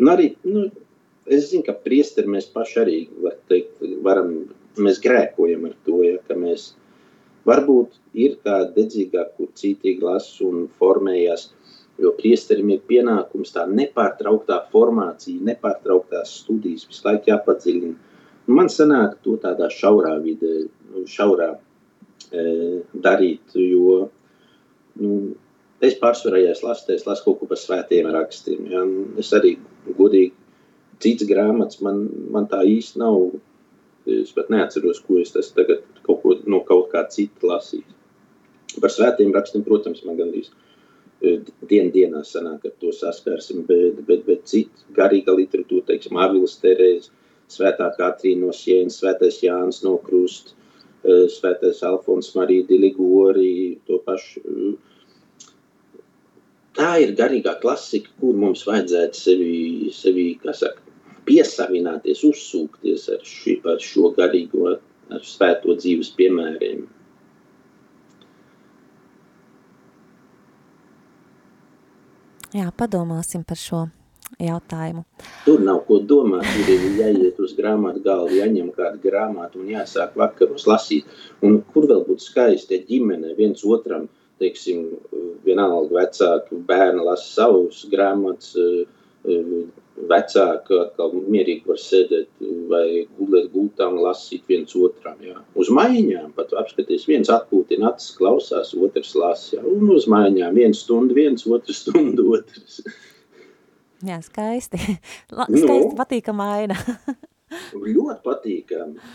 un 0.00 0.10
arī, 0.12 0.32
nu, 0.44 0.66
es 1.26 1.50
zinu, 1.50 1.64
ka 1.66 1.76
priesteri 1.84 2.30
mēs 2.32 2.48
paši 2.52 2.80
arī, 2.82 2.98
var 3.22 3.36
teikt, 3.50 3.84
varam, 4.04 4.32
mēs 4.80 5.00
grēkojam 5.04 5.68
ar 5.68 5.76
to, 5.86 6.00
ja, 6.04 6.16
ka 6.28 6.36
mēs 6.38 6.72
varbūt 7.48 7.96
ir 8.18 8.36
tāda 8.44 8.72
dedzīgāk, 8.76 9.36
kur 9.36 9.52
citīgi 9.56 10.04
las 10.04 10.28
un 10.44 10.66
formējās, 10.80 11.48
jo 11.98 12.12
priesterim 12.18 12.70
ir 12.74 12.82
pienākums 12.88 13.54
tā 13.54 13.64
nepārtrauktā 13.70 14.60
formācija, 14.72 15.44
nepārtrauktās 15.48 16.36
studijas, 16.42 16.86
visu 16.90 17.06
laiku 17.08 17.32
jāpadziļina. 17.32 17.96
Man 18.48 18.70
sanāk 18.72 19.18
to 19.24 19.36
tādā 19.42 19.68
šaurā 19.72 20.14
vidē, 20.24 20.62
šaurā 21.08 21.50
e, 22.32 22.44
darīt, 23.04 23.56
jo 23.60 24.06
nu, 25.02 25.18
es 25.84 25.98
pārsvarā, 26.00 26.40
ja 26.42 26.54
es 26.56 26.62
lasu, 26.64 26.88
es 26.94 27.04
lasu 27.06 27.26
kaut 27.26 27.42
ko 27.42 27.48
par 27.50 27.60
svētiem 27.60 28.08
rakstiem. 28.14 28.64
Ja? 28.72 28.84
Es 29.20 29.34
arī 29.36 29.56
godīgi 29.98 30.32
cits 31.04 31.28
grāmatas, 31.28 31.82
man, 31.84 32.06
man 32.32 32.48
tā 32.50 32.62
īsti 32.66 33.02
nav, 33.02 33.36
es 34.08 34.32
pat 34.32 34.48
neatceros, 34.54 35.02
ko 35.04 35.20
es 35.20 35.34
tagad 35.52 35.84
kaut 36.06 36.22
ko 36.24 36.38
no 36.48 36.62
kaut 36.66 36.88
kā 36.94 37.04
cita 37.12 37.52
lasīju. 37.52 37.96
Par 38.80 38.92
svētiem 38.92 39.30
rakstiem, 39.34 39.64
protams, 39.66 40.00
man 40.06 40.16
gandrīz 40.18 40.50
dien 41.68 41.88
dienā 41.92 42.22
sanāk 42.24 42.64
ar 42.68 42.74
to 42.80 42.92
saskarsim, 42.94 43.64
bet, 43.68 44.02
bet, 44.06 44.24
bet 44.26 44.44
cita 44.46 44.88
garīga 44.94 45.34
literatūra, 45.34 45.88
teiksim, 45.90 46.18
Avilas 46.20 46.56
Terēze, 46.62 47.10
Svētā 47.48 47.88
Katrīna 47.96 48.46
no 48.46 48.52
Sienas, 48.52 48.98
Svētais 49.00 49.40
Jānis 49.44 49.82
no 49.86 49.96
Krusta, 50.04 50.52
Svētais 51.32 51.80
Alfons 51.86 52.34
Marija 52.36 52.66
Diligori, 52.68 53.78
to 53.88 54.00
pašu 54.04 54.42
tā 56.78 56.90
ir 57.02 57.14
garīgā 57.18 57.56
klasika, 57.62 58.12
kur 58.20 58.36
mums 58.38 58.66
vajadzētu 58.68 59.18
sevi, 59.18 59.54
sevi 59.94 60.28
saka, 60.54 60.82
piesavināties, 61.28 62.22
uzsūkties 62.24 63.08
ar, 63.14 63.24
ši, 63.24 63.58
ar 63.68 63.82
šo 63.82 64.12
garīgo, 64.16 64.78
ar 65.12 65.26
svēto 65.26 65.74
dzīves 65.76 66.12
piemēriem. 66.16 66.86
Jā, 72.56 72.70
padomāsim 72.72 73.42
par 73.44 73.58
šo 73.60 73.82
jautājumu. 74.40 75.02
Tur 75.44 75.60
nav 75.60 75.82
ko 75.88 75.98
domāt, 76.00 76.48
ir 76.64 76.86
jāiet 76.96 77.37
uz 77.48 77.56
grāmatu 77.58 78.04
galdu, 78.04 78.36
jāņem 78.38 78.70
kādu 78.76 79.02
grāmatu 79.02 79.62
un 79.64 79.72
jāsāk 79.72 80.14
vakaros 80.20 80.68
lasīt. 80.68 81.08
Un 81.42 81.62
kur 81.72 81.88
vēl 81.90 82.04
būtu 82.06 82.28
skaisti, 82.28 82.78
ja 82.78 82.88
ģimene 82.92 83.34
viens 83.38 83.64
otram 83.64 84.06
teiksim, 84.38 84.86
vienalga 85.46 86.02
vecāki 86.02 86.60
bērni 86.68 87.04
lasa 87.06 87.26
savus 87.40 87.82
grāmatas, 87.90 88.54
vecāki 90.08 90.76
atkal 90.78 91.14
mierīgi 91.18 91.66
var 91.66 91.80
sēdēt 91.82 92.28
vai 92.70 92.84
gulēt 93.18 93.48
gultām, 93.52 93.98
lasīt 94.04 94.46
viens 94.48 94.74
otram. 94.78 95.18
Jā. 95.24 95.40
Uz 95.58 95.72
maiņām 95.74 96.30
pat 96.36 96.54
apskaties, 96.60 97.08
viens 97.10 97.30
atpūtina 97.34 97.90
acis, 97.90 98.14
klausās, 98.18 98.74
otrs 98.78 99.14
lasa. 99.18 99.62
Un 99.66 99.90
uz 99.96 100.06
maiņām 100.10 100.54
viens 100.54 100.84
stundu, 100.84 101.16
viens, 101.18 101.46
otrs 101.50 101.82
stundu, 101.82 102.28
otrs. 102.38 102.78
Jā, 104.06 104.20
skaisti. 104.22 104.78
La, 105.34 105.48
skaisti 105.48 105.90
nu, 105.90 105.96
patīkama 105.98 106.52
aina. 106.60 106.78
ļoti 107.74 108.20
patīkami. 108.24 109.10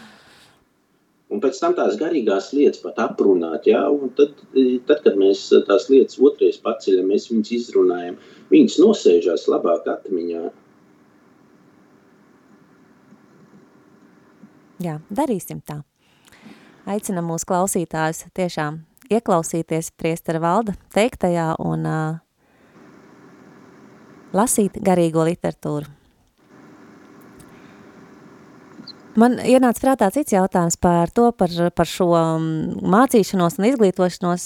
Un 1.33 1.41
pēc 1.41 1.57
tam 1.57 1.73
tās 1.73 1.95
garīgās 1.97 2.51
lietas 2.53 2.81
pat 2.83 2.99
aprunāt, 3.01 3.65
ja? 3.65 3.87
un 3.89 4.11
tad, 4.17 4.35
tad, 4.85 4.99
kad 5.05 5.15
mēs 5.17 5.47
tās 5.67 5.87
lietas 5.89 6.19
otrais 6.21 6.59
paceļam, 6.61 7.07
mēs 7.09 7.29
viņas 7.31 7.53
izrunājam, 7.57 8.19
viņas 8.51 8.77
nosēžās 8.83 9.47
labāk 9.49 9.87
atmiņā. 9.95 10.43
Jā, 14.83 14.99
darīsim 15.09 15.63
tā. 15.65 15.79
Aicinam 16.89 17.29
mūsu 17.31 17.47
klausītājus 17.47 18.25
tiešām 18.35 18.81
ieklausīties 19.13 19.93
priestara 19.97 20.41
valda 20.43 20.75
teiktajā 20.93 21.53
un 21.63 21.87
uh, 21.87 22.21
lasīt 24.35 24.81
garīgo 24.83 25.23
literatūru. 25.29 26.02
Man 29.19 29.37
ienāca 29.45 29.83
prātā 29.83 30.07
cits 30.13 30.33
jautājums 30.33 30.77
par 30.81 31.11
to, 31.13 31.27
par, 31.37 31.51
par 31.77 31.89
šo 31.89 32.09
mm, 32.17 32.81
mācīšanos 32.89 33.59
un 33.59 33.67
izglītošanos, 33.69 34.45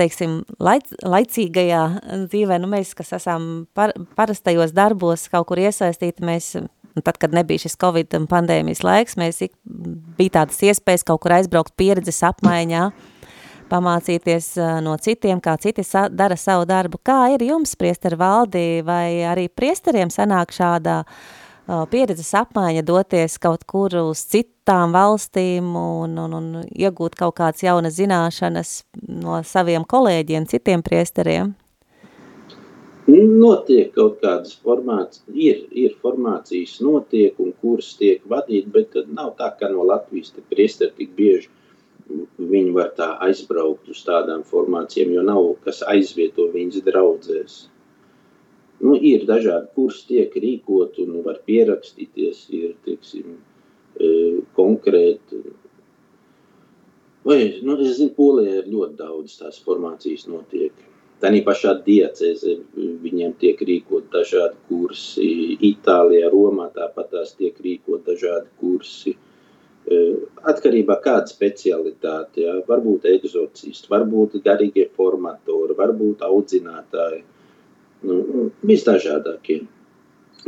teiksim, 0.00 0.38
laic, 0.62 0.88
laicīgajā 1.04 1.82
dzīvē, 2.30 2.60
nu 2.62 2.70
mēs, 2.72 2.94
kas 2.96 3.12
esam 3.18 3.50
par, 3.76 3.92
parastajos 4.16 4.72
darbos 4.72 5.26
kaut 5.28 5.50
kur 5.50 5.60
iesaistīti, 5.60 6.24
mēs, 6.24 6.54
tad, 7.02 7.18
kad 7.20 7.36
nebija 7.36 7.66
šis 7.66 7.76
Covid 7.80 8.16
pandēmijas 8.30 8.80
laiks, 8.86 9.18
mēs 9.20 9.42
ik, 9.48 9.52
bija 10.16 10.38
tādas 10.38 10.62
iespējas 10.70 11.04
kaut 11.10 11.20
kur 11.26 11.36
aizbraukt 11.36 11.74
pieredzes 11.76 12.22
apmaiņā, 12.30 12.86
pamācīties 13.70 14.54
no 14.86 14.96
citiem, 15.02 15.42
kā 15.44 15.58
citi 15.60 15.84
sa 15.86 16.08
dara 16.08 16.38
savu 16.40 16.64
darbu. 16.66 16.98
Kā 17.06 17.20
ir 17.34 17.44
jums, 17.44 17.76
priesteri 17.78 18.16
valdi, 18.18 18.64
vai 18.86 19.20
arī 19.28 19.46
priesteriem 19.52 20.10
sanāk 20.10 20.56
šādā 20.56 20.96
uh, 21.04 21.20
pieredzes 21.90 22.32
apmaiņa 22.34 22.82
doties 22.86 23.38
kaut 23.42 23.64
kur 23.68 23.94
uz 24.02 24.22
citām 24.32 24.94
valstīm 24.96 25.72
un, 25.78 26.16
un, 26.18 26.36
un 26.38 26.48
iegūt 26.70 27.16
kaut 27.18 27.36
kādas 27.38 27.64
jaunas 27.64 27.96
zināšanas 27.98 28.74
no 29.22 29.40
saviem 29.46 29.86
kolēģiem, 29.88 30.48
citiem 30.50 30.82
priesteriem? 30.86 31.54
Notiek 33.10 33.94
kaut 33.94 34.20
kādas 34.22 34.52
formācijas, 34.62 35.24
ir, 35.34 35.62
ir 35.74 35.96
formācijas 36.02 36.76
notiek 36.84 37.38
un 37.42 37.54
kuras 37.62 37.94
tiek 37.98 38.22
vadīt, 38.30 38.68
bet 38.70 38.94
nav 39.08 39.32
tā, 39.38 39.48
ka 39.58 39.70
no 39.72 39.86
Latvijas 39.88 40.30
te 40.36 40.44
priesteri 40.52 40.94
tik 40.98 41.16
bieži 41.16 41.50
viņi 42.38 42.72
var 42.74 42.92
tā 42.96 43.10
aizbraukt 43.26 43.90
uz 43.90 44.02
tādām 44.06 44.42
formācijām, 44.46 45.12
jo 45.14 45.22
nav 45.26 45.44
kas 45.64 45.82
aizvieto 45.86 46.48
viņas 46.54 46.84
draudzēs. 46.86 47.58
Ir 49.00 49.24
dažādi 49.28 49.70
kursi, 49.76 50.04
tiek 50.10 50.34
rīkot 50.36 50.98
un 51.00 51.20
var 51.24 51.40
pierakstīties. 51.46 52.42
Ir 52.56 52.74
teiksim, 52.84 53.38
e, 53.96 54.10
konkrēti. 54.56 55.40
Vai, 57.24 57.38
nu, 57.64 57.76
es 57.84 57.96
zinu, 57.98 58.12
Polijā 58.16 58.60
ir 58.60 58.68
ļoti 58.72 58.96
daudz 58.98 59.38
tās 59.40 59.60
formācijas 59.64 60.26
notiek. 60.28 60.86
Tā 61.20 61.28
pašā 61.44 61.74
diecēzē 61.84 62.54
viņiem 63.04 63.34
tiek 63.40 63.58
rīkot 63.60 64.06
dažādi 64.12 64.56
kursi. 64.68 65.26
Itālijā, 65.68 66.30
Romā 66.32 66.70
tāpat 66.76 67.10
tās 67.12 67.34
tiek 67.36 67.56
rīkot 67.60 68.06
dažādi 68.06 68.48
kursi. 68.60 69.16
E, 69.90 69.98
atkarībā 70.52 70.96
no 70.96 71.04
kāda 71.04 71.28
specialitāte, 71.28 72.46
jā, 72.46 72.54
varbūt 72.68 73.04
eksorcisti, 73.10 73.88
varbūt 73.92 74.40
garīgie 74.44 74.88
formatori, 74.96 75.76
varbūt 75.76 76.24
audzinātāji 76.24 77.24
nu, 78.06 78.50
visdažādākie. 78.66 79.62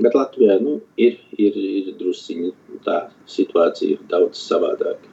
Bet 0.00 0.14
Latvijā 0.16 0.56
nu, 0.62 0.78
ir, 0.96 1.18
ir, 1.36 1.56
ir 1.56 1.90
drusciņi 1.98 2.52
tā 2.86 2.98
situācija 3.28 3.98
ir 3.98 4.06
daudz 4.08 4.40
savādāka. 4.40 5.10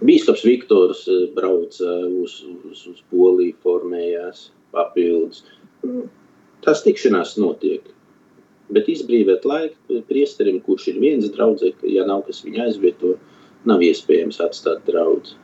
Bīskaps 0.00 0.46
Viktors 0.46 1.02
eh, 1.10 1.26
brauca 1.36 1.96
uz, 2.22 2.38
uz, 2.70 2.84
uz 2.88 3.00
Poliju, 3.12 3.56
formējās 3.64 4.46
papildus. 4.72 5.42
Nu, 5.84 6.06
tās 6.64 6.84
tikšanās 6.86 7.34
notiek. 7.42 7.90
Bet 8.70 8.88
izbrīvot 8.88 9.44
laiku 9.50 10.00
priesterim, 10.08 10.60
kurš 10.64 10.92
ir 10.92 11.02
viens 11.02 11.26
draugs, 11.34 11.66
ja 11.82 12.06
nav 12.06 12.22
kas 12.28 12.44
viņa 12.46 12.68
aizvieto, 12.68 13.16
nav 13.66 13.82
iespējams 13.82 14.38
atstāt 14.44 14.86
draugu. 14.86 15.34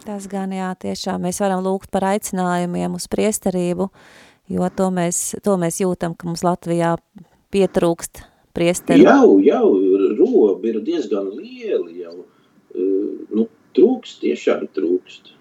Tas 0.00 0.26
gan 0.30 0.52
jā, 0.54 0.70
tiešām 0.80 1.26
mēs 1.26 1.42
varam 1.42 1.60
lūgt 1.64 1.90
par 1.92 2.06
aicinājumiem 2.14 2.94
uz 2.96 3.04
priesterību, 3.12 3.90
jo 4.48 4.68
to 4.76 4.88
mēs, 4.96 5.18
to 5.44 5.56
mēs 5.60 5.82
jūtam, 5.82 6.14
ka 6.16 6.28
mums 6.28 6.44
Latvijā 6.46 6.94
pietrūkst 7.52 8.22
priesteri. 8.56 9.04
Jau, 9.04 9.36
jau, 9.44 9.66
robi 10.16 10.72
ir 10.72 10.80
diezgan 10.86 11.28
lieli 11.34 12.00
jau. 12.04 12.16
Nu, 13.36 13.46
trūkst, 13.76 14.22
tiešām 14.24 14.70
trūkst. 14.76 15.34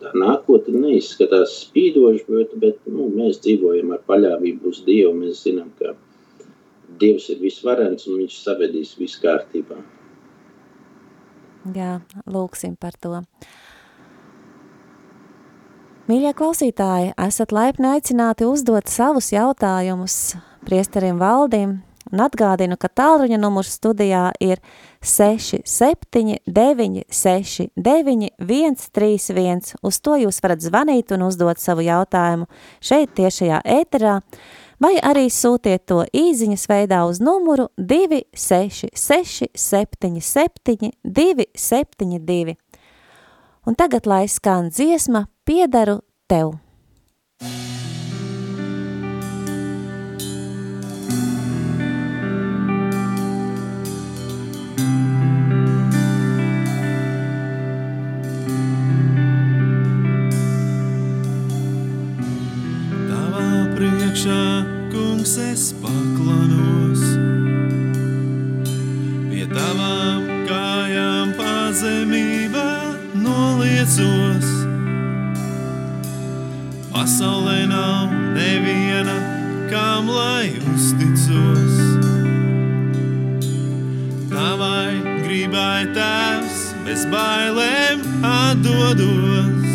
Tā 0.00 0.12
nākotne 0.16 0.82
neizskatās 0.82 1.54
spīdoši, 1.66 2.24
bet, 2.28 2.56
bet 2.60 2.80
nu, 2.88 3.10
mēs 3.12 3.40
dzīvojam 3.44 3.94
ar 3.96 4.02
paļāvību 4.08 4.72
uz 4.72 4.82
Dievu. 4.88 5.14
Mēs 5.20 5.44
zinām, 5.46 5.70
ka 5.80 5.94
Dievs 7.00 7.28
ir 7.32 7.40
visvarens 7.40 8.08
un 8.08 8.22
viņš 8.22 8.40
savedīs 8.40 8.96
visu 9.00 9.20
kārtībā. 9.24 9.78
Jā, 11.74 12.00
lūksim 12.30 12.76
par 12.78 12.94
to. 13.00 13.22
Mīļie 16.06 16.30
klausītāji, 16.38 17.16
esat 17.18 17.50
laipni 17.50 17.96
aicināti 17.96 18.46
uzdot 18.46 18.86
savus 18.86 19.32
jautājumus 19.34 20.36
priesterim 20.68 21.18
valdim 21.18 21.80
Un 22.14 22.22
atgādinu, 22.22 22.76
ka 22.78 22.86
tālruņa 22.86 23.38
numurs 23.40 23.72
studijā 23.80 24.28
ir 24.42 24.60
67 25.02 26.36
969 26.46 28.30
131. 28.38 29.74
Uz 29.82 29.98
to 29.98 30.14
jūs 30.22 30.38
varat 30.44 30.62
zvanīt 30.62 31.10
un 31.16 31.26
uzdot 31.26 31.58
savu 31.58 31.82
jautājumu 31.86 32.46
šeit 32.78 33.10
tiešajā 33.18 33.58
ēterā, 33.80 34.20
vai 34.82 34.96
arī 35.02 35.26
sūtiet 35.32 35.86
to 35.88 36.02
īziņas 36.12 36.66
veidā 36.70 37.02
uz 37.08 37.20
numuru 37.22 37.68
266 37.78 39.48
77 39.54 40.92
272. 41.04 42.56
Un 43.66 43.74
tagad 43.74 44.06
lai 44.06 44.26
skan 44.30 44.70
dziesma 44.70 45.26
Piedaru 45.46 46.00
tev. 46.30 46.54
Tavā 47.40 47.85
noliecos. 73.86 74.66
Pasaulē 76.92 77.66
nav 77.68 78.10
neviena, 78.34 79.16
kam 79.70 80.08
lai 80.08 80.58
uzticos. 80.74 81.76
Tavai 84.30 85.22
gribai 85.22 85.86
tēvs 85.94 86.74
bez 86.84 87.06
bailēm 87.12 88.02
atdodos. 88.22 89.65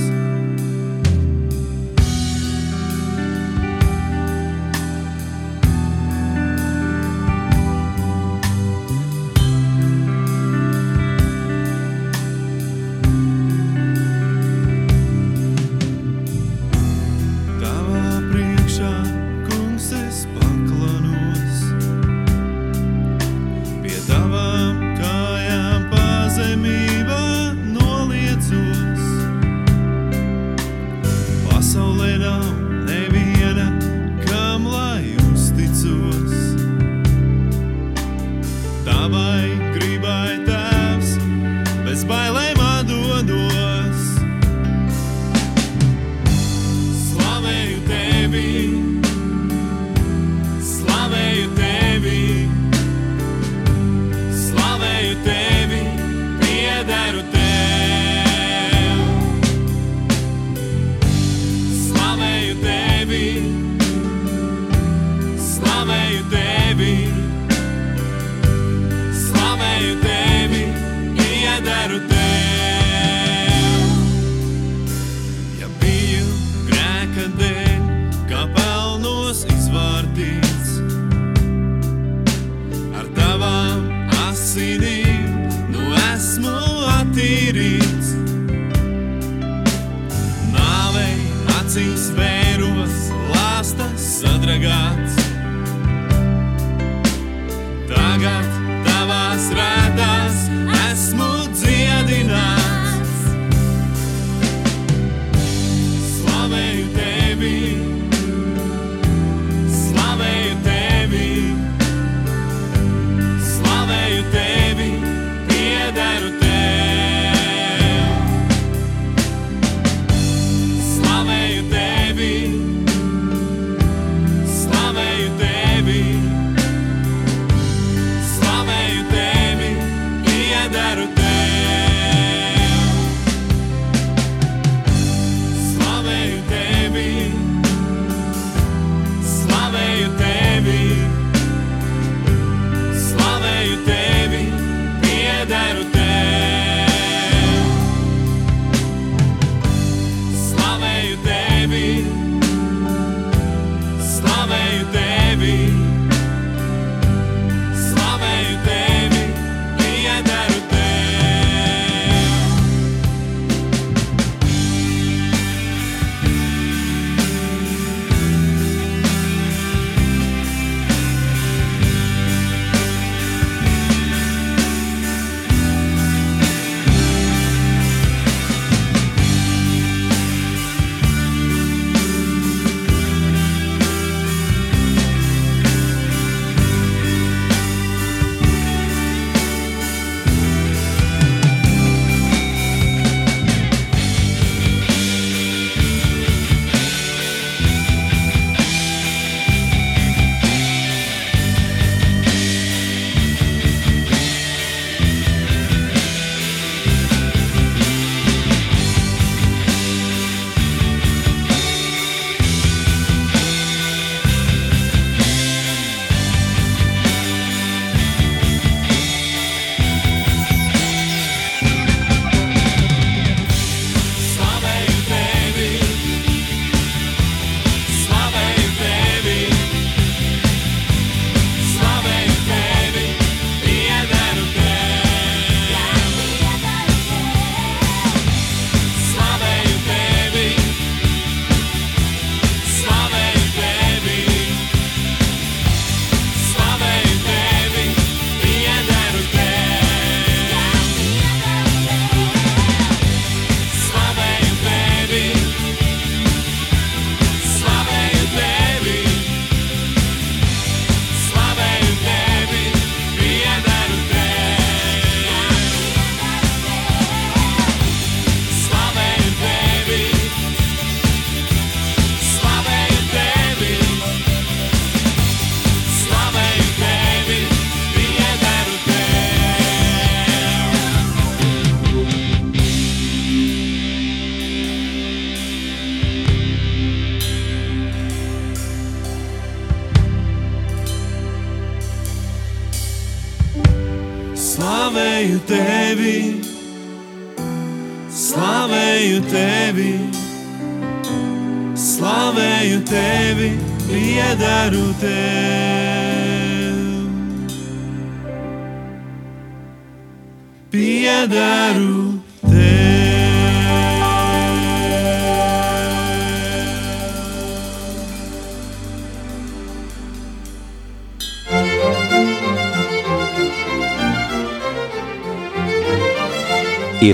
Tavai 39.02 39.50
gribai 39.74 40.36
tēvs, 40.46 40.51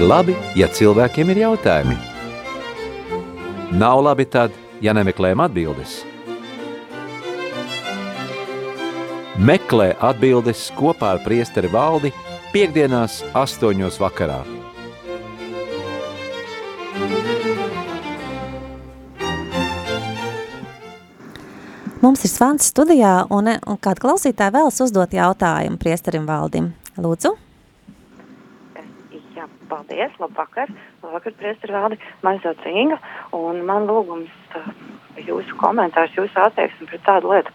labi, 0.07 0.35
ja 0.55 0.69
cilvēkiem 0.71 1.33
ir 1.33 1.41
jautājumi. 1.41 1.97
Nav 3.75 3.99
labi 4.05 4.23
tad, 4.31 4.53
ja 4.79 4.93
nemeklējam 4.95 5.41
atbildes. 5.43 5.99
Meklē 9.37 9.91
atbildes 10.01 10.69
kopā 10.77 11.11
ar 11.17 11.19
priesteri 11.25 11.69
valdi 11.73 12.13
piekdienās 12.53 13.19
astoņos 13.37 13.99
vakarā. 14.01 14.39
Mums 21.99 22.23
ir 22.23 22.31
svans 22.31 22.69
studijā, 22.71 23.25
un, 23.33 23.51
un 23.51 23.81
kāda 23.83 24.05
klausītāja 24.05 24.55
vēlas 24.55 24.79
uzdot 24.85 25.11
jautājumu 25.17 25.81
priesterim 25.81 26.29
valdim. 26.29 26.71
Lūdzu. 26.95 27.35
Paldies, 29.69 30.13
labvakar. 30.19 30.69
Labvakar, 31.03 31.33
priestri 31.39 31.73
valdi. 31.73 31.99
Man 32.23 32.39
sauc 32.43 32.63
Inga, 32.69 32.99
un 33.35 33.63
man 33.67 33.87
lūgums 33.89 34.31
uh, 34.55 34.69
jūsu 35.19 35.57
komentārs, 35.59 36.15
jūsu 36.15 36.39
attieksmi 36.43 36.87
pret 36.89 37.03
tādu 37.07 37.33
lietu. 37.33 37.53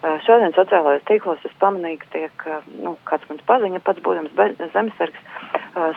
Uh, 0.00 0.16
Šodien 0.24 0.54
sociālajos 0.56 1.04
tīklos 1.08 1.44
es 1.44 1.56
pamanīju, 1.60 2.00
ka 2.02 2.12
tiek, 2.14 2.46
uh, 2.48 2.64
nu, 2.84 2.94
kāds 3.08 3.28
mans 3.28 3.44
paziņa, 3.48 3.82
pats 3.84 4.04
būdams 4.04 4.36
zemesargs, 4.72 5.26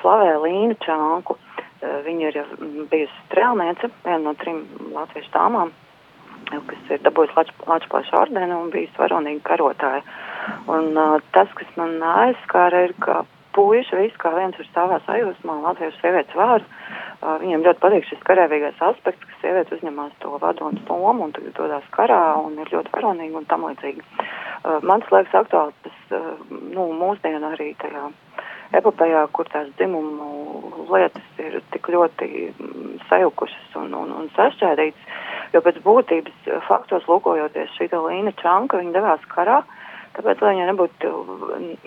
slavē 0.01 0.35
Līnu 0.43 0.77
Čanku. 0.83 1.37
Viņa 1.83 2.27
ir 2.29 2.37
mm, 2.43 2.85
bijusi 2.91 3.23
strēlniece, 3.25 3.89
viena 4.05 4.21
no 4.23 4.31
trim 4.39 4.61
latviešu 4.93 5.33
tāmām, 5.33 5.73
kas 6.47 6.91
ir 6.95 7.01
dabūjusi 7.03 7.35
Latvijas 7.67 8.11
ordeni 8.15 8.55
un 8.55 8.71
bijusi 8.71 8.95
varonīga 8.99 9.43
karotāja. 9.49 10.03
Un, 10.71 10.91
uh, 10.95 11.17
tas, 11.35 11.51
kas 11.59 11.75
man 11.79 11.97
aizskāra, 12.03 12.85
ir, 12.87 12.95
ka 13.03 13.23
puiši 13.55 13.99
visi 13.99 14.19
kā 14.21 14.31
viens 14.35 14.57
ir 14.59 14.67
savā 14.73 14.99
sajūsmā, 15.07 15.57
latviešu 15.63 15.99
sievietes 16.01 16.37
vārdu. 16.37 16.65
Uh, 17.23 17.37
viņiem 17.43 17.63
ļoti 17.65 17.81
patīk 17.83 18.07
šis 18.09 18.23
karavīgais 18.27 18.81
aspekts, 18.83 19.23
ka 19.29 19.39
sieviete 19.41 19.77
uzņemās 19.77 20.15
to 20.23 20.33
vadonas 20.41 20.89
lomu 20.89 21.27
un 21.27 21.35
tagad 21.35 21.55
dodas 21.59 21.85
karā 21.95 22.21
un 22.41 22.57
ir 22.59 22.71
ļoti 22.73 22.91
varonīgi 22.95 23.39
un 23.39 23.47
tam 23.51 23.67
līdzīgi. 23.69 24.03
Uh, 24.03 24.79
man 24.83 25.03
tas 25.03 25.13
liekas 25.15 25.39
aktuāli, 25.43 25.75
tas 25.85 26.17
uh, 26.17 26.33
nu, 26.49 26.89
mūsdienu 26.99 27.53
arī 27.53 27.71
tajā 27.81 28.09
epopējā, 28.79 29.27
kur 29.35 29.47
tās 29.53 29.69
dzimumu 29.77 30.87
lietas 30.89 31.41
ir 31.41 31.59
tik 31.73 31.89
ļoti 31.93 32.29
mm, 32.49 32.97
sajukušas 33.09 33.77
un, 33.83 33.93
un, 33.99 34.11
un 34.17 34.31
sašķēdītas, 34.35 35.07
jo 35.53 35.61
pēc 35.65 35.79
būtības 35.85 36.49
uh, 36.49 36.59
faktos 36.67 37.07
lūkojoties 37.11 37.77
šī 37.77 37.91
Līna 37.93 38.33
Čanka, 38.41 38.81
viņa 38.81 38.97
devās 38.97 39.31
karā, 39.31 39.61
Tāpēc, 40.13 40.41
lai 40.43 40.51
viņai 40.53 40.65
nebūtu 40.69 41.11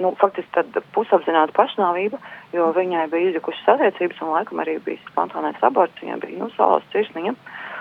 nu, 0.03 0.11
faktiski 0.19 0.51
tāda 0.57 0.83
pusapzināta 0.97 1.55
pašnāvība, 1.55 2.19
jo 2.57 2.73
viņai 2.75 3.05
bija 3.13 3.31
izjukušas 3.31 3.77
attiecības 3.77 4.23
un 4.25 4.33
laikam 4.35 4.63
arī 4.65 4.81
bija 4.83 4.99
spontānais 5.07 5.61
aborts, 5.67 6.01
viņai 6.03 6.19
bija 6.25 6.41
nu, 6.41 6.49
salauzta 6.57 6.91
sirsniņa. 6.97 7.37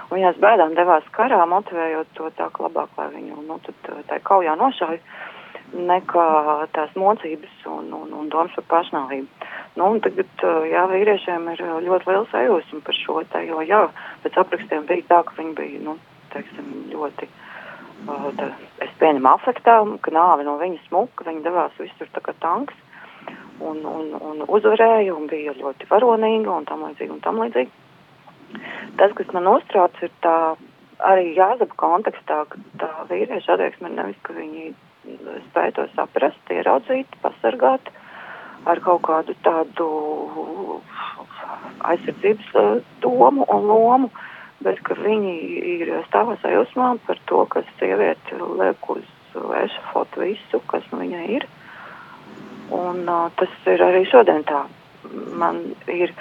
Un 0.05 0.19
viņās 0.19 0.37
bēdām 0.41 0.75
devās 0.77 1.05
karā, 1.15 1.39
motivējot 1.49 2.11
to 2.13 2.29
tā, 2.37 2.51
ka 2.53 2.67
labāk, 2.67 2.91
lai 2.99 3.07
viņu 3.15 3.41
nu, 3.47 3.57
tad, 3.65 3.89
tā 4.05 4.19
kaujā 4.21 4.53
nošauj, 4.59 4.99
nekā 5.73 6.25
tās 6.75 6.93
mocības 6.93 7.55
un, 7.71 7.89
un, 7.97 8.11
un 8.13 8.29
domas 8.29 8.53
par 8.59 8.67
pašnāvību. 8.75 9.49
Nu, 9.81 9.87
tagad, 10.05 10.45
jā, 10.69 10.85
vīriešiem 10.91 11.49
ir 11.55 11.63
ļoti 11.87 12.11
liels 12.11 12.29
sajūsma 12.31 12.83
par 12.85 12.99
šo 12.99 13.23
te, 13.33 13.41
jo, 13.49 13.65
jā, 13.65 13.81
pēc 14.23 14.37
aprakstiem 14.45 14.85
bija 14.91 15.09
tā, 15.09 15.23
ka 15.25 15.39
viņi 15.41 15.57
bija, 15.57 15.81
nu, 15.89 15.97
teiksim, 16.35 16.69
ļoti 16.93 17.31
tā, 18.05 18.49
es 18.85 18.91
pieņemu 19.01 19.31
afektā, 19.31 19.77
ka 20.01 20.13
nāve 20.13 20.45
no 20.47 20.57
viņas 20.61 20.87
smuka, 20.89 21.25
viņa 21.27 21.45
devās 21.45 21.79
visur 21.79 22.09
tā 22.13 22.23
kā 22.25 22.35
tanks 22.43 22.75
un, 23.59 23.81
un, 23.85 24.13
un 24.19 24.45
uzvarēja 24.47 25.15
un 25.15 25.27
bija 25.31 25.55
ļoti 25.57 25.89
varonīga 25.89 26.53
un 26.59 26.69
tam 26.69 26.85
līdzīgi 26.87 27.15
un 27.15 27.21
tam 27.23 27.41
līdzīgi. 27.43 27.71
Tas, 28.99 29.11
kas 29.17 29.31
man 29.35 29.49
uztrauc, 29.51 29.95
ir 30.05 30.11
tā 30.23 30.37
arī 31.03 31.33
jāzaba 31.35 31.75
kontekstā, 31.79 32.43
ka 32.49 32.59
tā 32.79 32.91
vīrieša 33.09 33.55
attieksme 33.55 33.91
ir 33.91 33.97
nevis, 33.97 34.19
ka 34.23 34.35
viņi 34.35 34.71
spēj 35.49 35.75
to 35.77 35.87
saprast, 35.93 36.51
ieraudzīt, 36.53 37.17
pasargāt 37.23 37.91
ar 38.65 38.81
kaut 38.81 39.03
kādu 39.05 39.35
tādu 39.45 39.87
aizsardzības 41.85 42.55
uh, 42.57 42.79
domu 43.03 43.45
un 43.53 43.67
lomu, 43.69 44.09
bet 44.63 44.79
ka 44.87 44.95
viņi 44.99 45.35
ir 45.75 45.91
stāvā 46.07 46.37
sajūsmā 46.43 46.95
par 47.07 47.19
to, 47.29 47.43
ka 47.51 47.63
sieviete 47.79 48.39
liek 48.39 48.89
uz 48.89 49.03
ešafotu 49.35 50.23
visu, 50.23 50.61
kas 50.71 50.85
nu 50.91 51.01
viņai 51.03 51.25
ir. 51.39 51.47
Un 52.73 53.03
uh, 53.05 53.27
tas 53.37 53.51
ir 53.69 53.83
arī 53.83 54.05
šodien 54.09 54.45
tā. 54.47 54.65
Man 55.37 55.59
ir, 55.91 56.15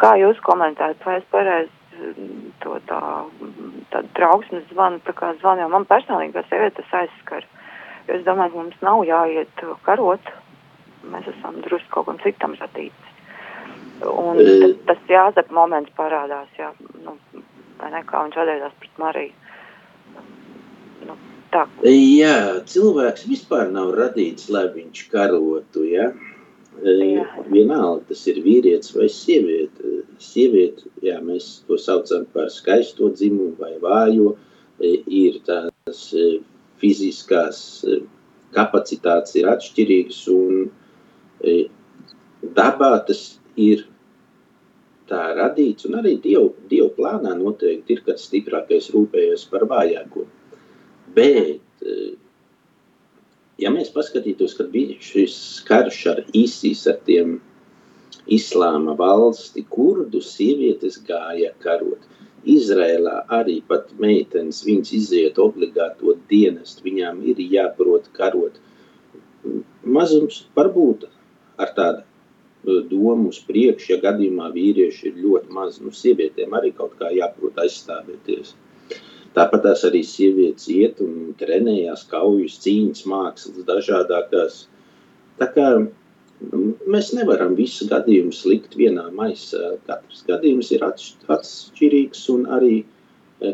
kā 0.00 0.16
jūs 0.18 0.40
komentējat, 0.42 1.04
vai 1.06 1.20
es 1.20 1.28
pareizi 1.30 1.70
to 2.60 2.78
tā, 2.88 3.00
tādu 3.92 4.10
trauksmes 4.18 4.64
zvanu, 4.72 5.00
tā 5.06 5.14
kā 5.16 5.32
zvanu, 5.40 5.62
jo 5.64 5.68
man 5.72 5.86
personīgi 5.88 6.34
kā 6.34 6.42
sieviete 6.48 6.82
tas 6.82 6.96
aizskar. 7.04 7.46
Es 8.12 8.24
domāju, 8.26 8.60
mums 8.60 8.82
nav 8.86 9.02
jāiet 9.06 9.64
karot, 9.86 10.32
mēs 11.10 11.28
esam 11.32 11.60
drusku 11.64 11.92
kaut 11.94 12.10
kam 12.10 12.20
citam 12.22 12.56
radīti. 12.60 13.14
Un 14.06 14.38
tas, 14.86 15.00
jāzep 15.08 15.50
moments 15.54 15.94
parādās, 15.96 16.50
jā, 16.58 16.68
nu, 17.04 17.16
kā 17.80 18.22
viņš 18.24 18.38
attiecās 18.42 18.78
pret 18.80 19.02
Mariju. 19.02 19.34
Nu, 21.06 21.16
tā. 21.52 21.66
Jā, 21.86 22.36
cilvēks 22.72 23.26
vispār 23.30 23.70
nav 23.74 23.92
radīts, 23.96 24.48
lai 24.52 24.66
viņš 24.74 25.04
karotu. 25.12 25.84
Ja? 25.90 26.10
Jā. 26.82 27.24
Vienalga, 27.48 28.04
tas 28.10 28.26
ir 28.28 28.42
vīrietis 28.44 28.92
vai 28.96 29.08
sieviete. 29.12 30.02
Sieviete, 30.20 30.90
jā, 31.04 31.16
mēs 31.24 31.62
to 31.68 31.78
saucam 31.80 32.26
par 32.32 32.50
skaisto 32.52 33.10
dzimumu 33.12 33.56
vai 33.60 33.74
vājo, 33.80 34.34
ir 34.80 35.40
tās 35.46 36.02
fiziskās 36.80 37.58
kapacitātes 38.56 39.36
ir 39.36 39.48
atšķirīgas 39.48 40.20
un 40.32 40.66
dabā 42.56 42.92
tas 43.08 43.22
ir 43.56 43.86
tā 45.10 45.22
radīts, 45.38 45.86
un 45.88 45.98
arī 46.00 46.16
Dievu, 46.22 46.52
Dievu 46.70 46.90
plānā 46.96 47.34
noteikti 47.38 47.96
ir, 47.96 48.02
kad 48.06 48.20
stiprākais 48.20 48.90
rūpējas 48.94 49.46
par 49.50 49.66
vājāko. 49.70 50.26
Bet, 51.16 51.84
ja 53.62 53.72
mēs 53.74 53.92
paskatītos, 53.94 54.56
kad 54.58 54.72
bija 54.74 54.98
šis 55.02 55.36
karš 55.68 56.00
ar 56.12 56.24
ISIS, 56.34 56.84
ar 56.90 56.98
tiem 57.06 57.38
islāma 58.26 58.96
valsti, 58.98 59.64
kurdu 59.70 60.20
sievietes 60.24 60.98
gāja 61.06 61.52
karot. 61.62 62.02
Izrēlā 62.46 63.24
arī 63.34 63.56
pat 63.66 63.88
meitenes, 63.98 64.62
viņas 64.66 64.92
iziet 64.94 65.38
obligāto 65.42 66.14
dienestu, 66.30 66.84
viņām 66.86 67.24
ir 67.26 67.40
jāprot 67.42 68.06
karot. 68.14 68.60
Mazums 69.82 70.44
varbūt 70.54 71.08
ar 71.62 71.72
tādu 71.74 72.04
domu 72.90 73.30
uz 73.32 73.40
priekšu, 73.46 73.92
ja 73.94 73.98
gadījumā 74.04 74.50
vīrieši 74.54 75.10
ir 75.10 75.20
ļoti 75.24 75.52
maz. 75.54 75.80
Nu, 75.82 75.92
sievietēm 75.94 76.56
arī 76.58 76.72
kaut 76.76 76.96
kā 77.00 77.10
jāprot 77.14 77.58
aizstāvēties. 77.62 78.54
Tāpat 79.36 79.66
tās 79.66 79.84
arī 79.84 80.00
sievietes 80.06 80.68
iet 80.72 81.02
un 81.04 81.34
trenējās 81.40 82.06
kaujas, 82.08 82.56
cīņas, 82.64 83.04
mākslas, 83.10 83.66
dažādākās. 83.68 84.62
Tā 85.36 85.50
kā 85.52 85.66
nu, 85.76 86.62
mēs 86.88 87.12
nevaram 87.16 87.52
visus 87.58 87.90
gadījumus 87.90 88.44
likt 88.48 88.76
vienā 88.80 89.10
maisā. 89.12 89.74
Katrs 89.88 90.24
gadījums 90.28 90.72
ir 90.72 90.86
atšķirīgs 90.88 92.24
un 92.32 92.46
arī 92.56 92.76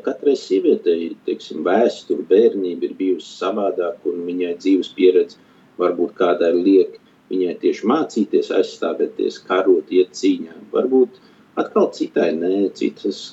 katrai 0.07 0.37
sievietei, 0.39 1.17
teiksim, 1.27 1.65
vēsture, 1.67 2.23
bērnība 2.31 2.87
ir 2.87 2.99
bijusi 2.99 3.35
savādāk 3.41 4.07
un 4.07 4.23
viņai 4.29 4.55
dzīves 4.63 4.93
pieredze 4.95 5.41
varbūt 5.83 6.15
kādai 6.19 6.53
liek 6.55 7.02
viņai 7.33 7.57
tieši 7.63 7.89
mācīties, 7.89 8.53
aizstāvēties, 8.55 9.41
karot, 9.49 9.91
iet 9.95 10.13
cīņā. 10.19 10.59
Varbūt 10.75 11.19
atkal 11.61 11.91
citai 11.97 12.31
nē, 12.37 12.53
citas, 12.79 13.25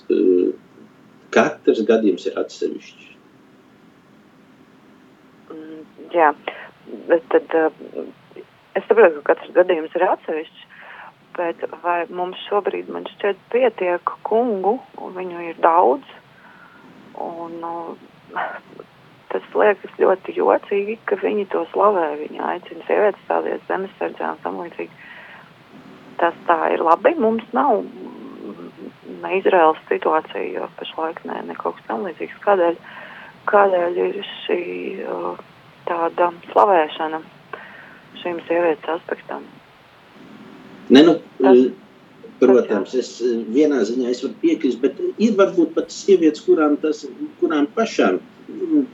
katrs 1.35 1.83
gadījums 1.87 2.27
ir 2.29 2.39
atsevišķs. 2.41 3.05
Jā, 6.15 6.31
bet 7.09 7.25
tad 7.29 7.53
es 7.59 8.85
saprotu, 8.87 9.21
ka 9.21 9.33
katrs 9.33 9.53
gadījums 9.57 9.95
ir 9.97 10.07
atsevišķs, 10.07 10.65
bet 11.37 11.63
vai 11.83 11.99
mums 12.09 12.39
šobrīd, 12.47 12.89
man 12.91 13.07
šķiet, 13.13 13.41
pietiek 13.53 14.13
kungu, 14.27 14.77
un 14.99 15.15
viņu 15.15 15.45
ir 15.51 15.59
daudz, 15.63 16.15
un 17.19 17.59
nu, 17.61 17.73
tas 19.29 19.45
liekas 19.55 19.95
ļoti 20.01 20.35
jocīgi, 20.37 20.97
ka 21.09 21.19
viņi 21.21 21.47
to 21.53 21.65
slavē, 21.73 22.05
viņi 22.23 22.43
aicina 22.51 22.85
sievietes 22.87 23.25
stāties 23.27 23.65
zemesardzē 23.69 24.31
un 24.33 24.39
tam 24.43 24.61
līdzīgi. 24.63 25.03
Tas 26.19 26.39
tā 26.47 26.57
ir 26.73 26.83
labi, 26.83 27.13
mums 27.21 27.45
nav 27.55 27.83
ne 29.21 29.35
Izraels 29.37 29.79
situācija, 29.89 30.45
jo 30.55 30.69
pašlaik 30.79 31.21
ne, 31.27 31.41
ne 31.47 31.57
kaut 31.59 31.77
kas 31.77 31.87
tam 31.87 32.05
līdzīgs. 32.07 32.39
Kādēļ, 32.45 32.79
kādēļ 33.49 33.99
ir 34.07 34.19
šī 34.45 34.61
tāda 35.89 36.31
slavēšana 36.51 37.21
šīm 38.21 38.41
sievietes 38.47 38.97
aspektam? 38.97 39.45
Ne, 40.89 41.03
nu, 41.05 41.19
Tas- 41.41 41.57
eh, 41.57 41.71
protams, 42.39 42.95
es 42.95 43.21
eh, 43.21 43.43
vienā 43.55 43.83
ziņā 43.85 44.09
es 44.09 44.23
varu 44.23 44.35
piekrist, 44.41 44.81
bet 44.81 44.99
ir 45.17 45.37
varbūt 45.37 45.75
pat 45.75 45.93
sievietes, 45.93 46.41
kurām 46.45 46.77
tas, 46.81 47.05
kurām 47.39 47.67
pašām 47.75 48.17
mm, 48.17 48.38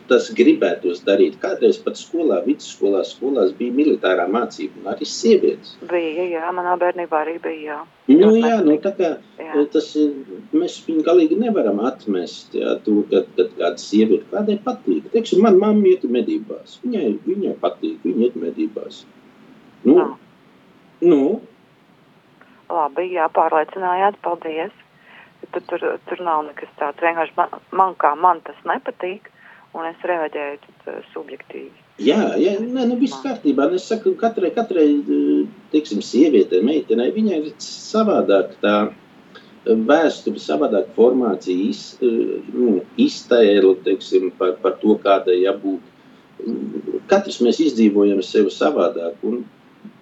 tas 0.09 0.27
gribētos 0.37 1.01
darīt. 1.07 1.37
Kādreiz 1.41 1.77
pat 1.83 1.97
skolā, 1.99 2.41
vidusskolā, 2.45 3.01
skolās 3.07 3.53
bija 3.57 3.73
militārā 3.75 4.25
mācība, 4.31 4.81
un 4.81 4.91
arī 4.93 5.07
sievietes. 5.09 5.75
Bija, 5.89 6.25
jā, 6.35 6.51
manā 6.55 6.75
bērnībā 6.81 7.21
arī 7.25 7.35
bija, 7.43 7.61
jā. 7.69 7.79
Nu, 8.11 8.29
Ļoti 8.29 8.41
jā, 8.43 8.57
nu, 8.67 8.75
tā 8.83 8.91
kā 8.99 9.09
jā. 9.41 9.47
eh, 9.47 9.65
tas 9.73 9.89
ir, 9.99 10.13
mēs 10.53 10.77
viņu 10.85 11.05
galīgi 11.07 11.39
nevaram 11.41 11.81
atmest, 11.89 12.53
jā, 12.57 12.75
to, 12.85 12.99
kad, 13.11 13.27
kad 13.37 13.51
kāda 13.57 13.81
sieviete 13.81 14.29
kādai 14.31 14.59
patīk. 14.65 15.09
Teiksim, 15.15 15.41
man 15.45 15.57
mamma 15.61 15.89
iet 15.91 16.05
medībās, 16.05 16.79
viņai, 16.85 17.09
viņai 17.25 17.55
patīk, 17.63 17.99
viņa 18.05 18.29
iet 18.29 18.39
medībās. 18.47 19.03
Nu, 19.85 19.99
Ah. 20.01 20.15
nu, 21.01 21.41
Labi, 22.69 23.11
jā, 23.13 23.27
pārliecinājāt, 23.29 24.17
paldies. 24.25 24.73
Tur, 25.53 25.61
tur, 25.69 25.83
tur 26.09 26.21
nav 26.25 26.41
nekas 26.47 26.71
tāds. 26.79 26.97
Vienkārši 27.03 27.35
man, 27.37 27.51
man 27.71 27.91
kā 28.01 28.15
man 28.17 28.39
tas 28.41 28.57
nepatīk, 28.65 29.27
un 29.75 29.87
es 29.89 30.05
reaģēju 30.07 30.59
tad, 30.65 30.83
eh, 30.91 31.07
subjektīvi. 31.13 31.71
Jā, 32.05 32.19
jā 32.39 32.57
nē, 32.59 32.87
nu 32.89 32.99
viss 32.99 33.21
kārtībā. 33.23 33.69
Nu, 33.71 33.79
Es 33.79 33.87
saku, 33.91 34.15
katrai, 34.19 34.51
katrai 34.55 34.85
eh, 34.99 35.47
teiksim, 35.73 36.03
sievietei, 36.03 36.63
meitenei, 36.63 37.11
viņai 37.15 37.41
ir 37.41 37.51
savādāk 37.63 38.55
tā 38.63 38.75
vēsture, 39.65 40.39
savādāk 40.39 40.91
formācija, 40.95 41.69
iz, 41.69 41.97
eh, 42.01 42.39
nu, 42.53 42.79
iztēle, 42.97 43.75
teiksim, 43.83 44.31
par, 44.39 44.55
par 44.63 44.79
to, 44.81 44.97
kādai 45.03 45.41
jābūt. 45.43 45.91
Katrs 47.07 47.39
mēs 47.41 47.61
izdzīvojam 47.63 48.21
sevi 48.23 48.51
savādāk. 48.51 49.15
Un, 49.23 49.45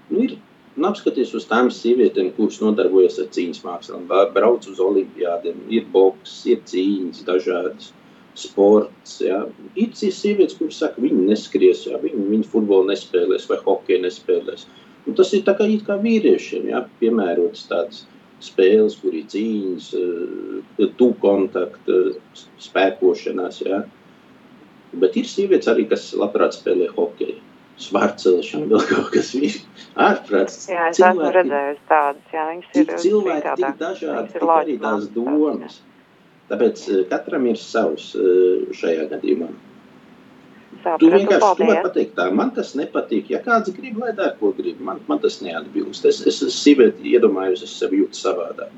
nu, 0.10 0.24
ir, 0.24 0.38
un 0.78 0.88
apskaties 0.90 1.34
uz 1.38 1.46
tām 1.46 1.70
sievietēm, 1.72 2.32
kuras 2.38 2.60
nodarbojas 2.62 3.20
ar 3.22 3.30
cīņas 3.36 3.62
mākslām, 3.64 4.08
brauc 4.34 4.66
uz 4.68 4.82
olimpiādiem, 4.82 5.62
ir 5.70 5.86
boks, 5.94 6.42
ir 6.50 6.64
cīņas 6.70 7.22
dažādas 7.28 7.94
sports. 8.40 9.20
Jā. 9.24 9.44
Ir 9.80 9.92
cīs 9.98 10.22
sievietes, 10.24 10.58
kuras 10.60 10.80
saka, 10.82 11.02
viņi 11.04 11.28
neskries, 11.30 11.86
jā, 11.90 12.00
viņi, 12.02 12.28
viņi 12.32 12.50
futbolu 12.50 12.90
nespēlēs 12.92 13.48
vai 13.50 13.60
hokeju 13.66 14.04
nespēlēs. 14.06 14.66
Un 15.08 15.18
tas 15.20 15.34
ir 15.36 15.44
tā 15.44 15.56
kā, 15.58 15.68
kā 15.86 15.98
vīriešiem, 16.02 16.70
jā, 16.72 16.84
piemērotas 17.02 17.68
tādas 17.70 18.04
spēles, 18.44 18.96
kur 19.02 19.16
ir 19.16 19.26
cīņas, 19.32 19.90
eh, 20.00 20.88
tu 21.00 21.14
kontakta, 21.24 22.00
spēkošanās, 22.60 23.62
jā. 23.68 23.84
Bet 24.94 25.18
ir 25.18 25.26
sievietes 25.26 25.68
arī, 25.72 25.88
kas 25.90 26.12
labprāt 26.14 26.56
spēlē 26.58 26.92
hokeju. 26.94 27.40
Svārcelšana, 27.84 28.68
vēl 28.70 28.84
kaut 28.86 29.08
kas 29.16 29.32
ārprāts. 29.98 30.68
Jā, 30.70 30.90
es 30.92 31.00
esmu 31.00 31.24
Cilvēki- 31.24 31.34
redzējusi 31.40 31.82
tādas, 31.90 32.28
jā, 32.34 32.44
viņas 32.52 32.76
ir 32.76 32.86
cilvēki, 33.02 33.56
tik 33.56 33.80
dažādi, 33.80 34.34
tik 34.34 34.42
arī 34.44 34.80
tās 34.80 35.08
domas. 35.16 35.80
Tāpēc 36.54 36.82
eh, 36.94 37.06
katram 37.10 37.48
ir 37.50 37.58
savs 37.58 38.12
eh, 38.14 38.66
šajā 38.78 39.08
gadījumā. 39.16 39.50
Tu 41.00 41.08
vienkārši 41.10 41.50
tu 41.58 41.68
vari 41.70 41.82
pateikt, 41.86 42.12
tā 42.18 42.28
man 42.36 42.52
tas 42.54 42.74
nepatīk. 42.78 43.32
Ja 43.32 43.40
kāds 43.42 43.72
grib, 43.74 43.98
lai 44.02 44.12
dara, 44.14 44.34
ko 44.38 44.52
grib, 44.58 44.82
man, 44.84 45.00
man 45.08 45.22
tas 45.24 45.40
neatbilst. 45.42 46.06
Es, 46.06 46.20
es 46.28 46.42
esmu 46.42 46.52
sievieti 46.54 47.16
iedomājos, 47.16 47.64
es 47.66 47.74
sevi 47.80 48.02
jūtu 48.02 48.20
savādāk. 48.20 48.74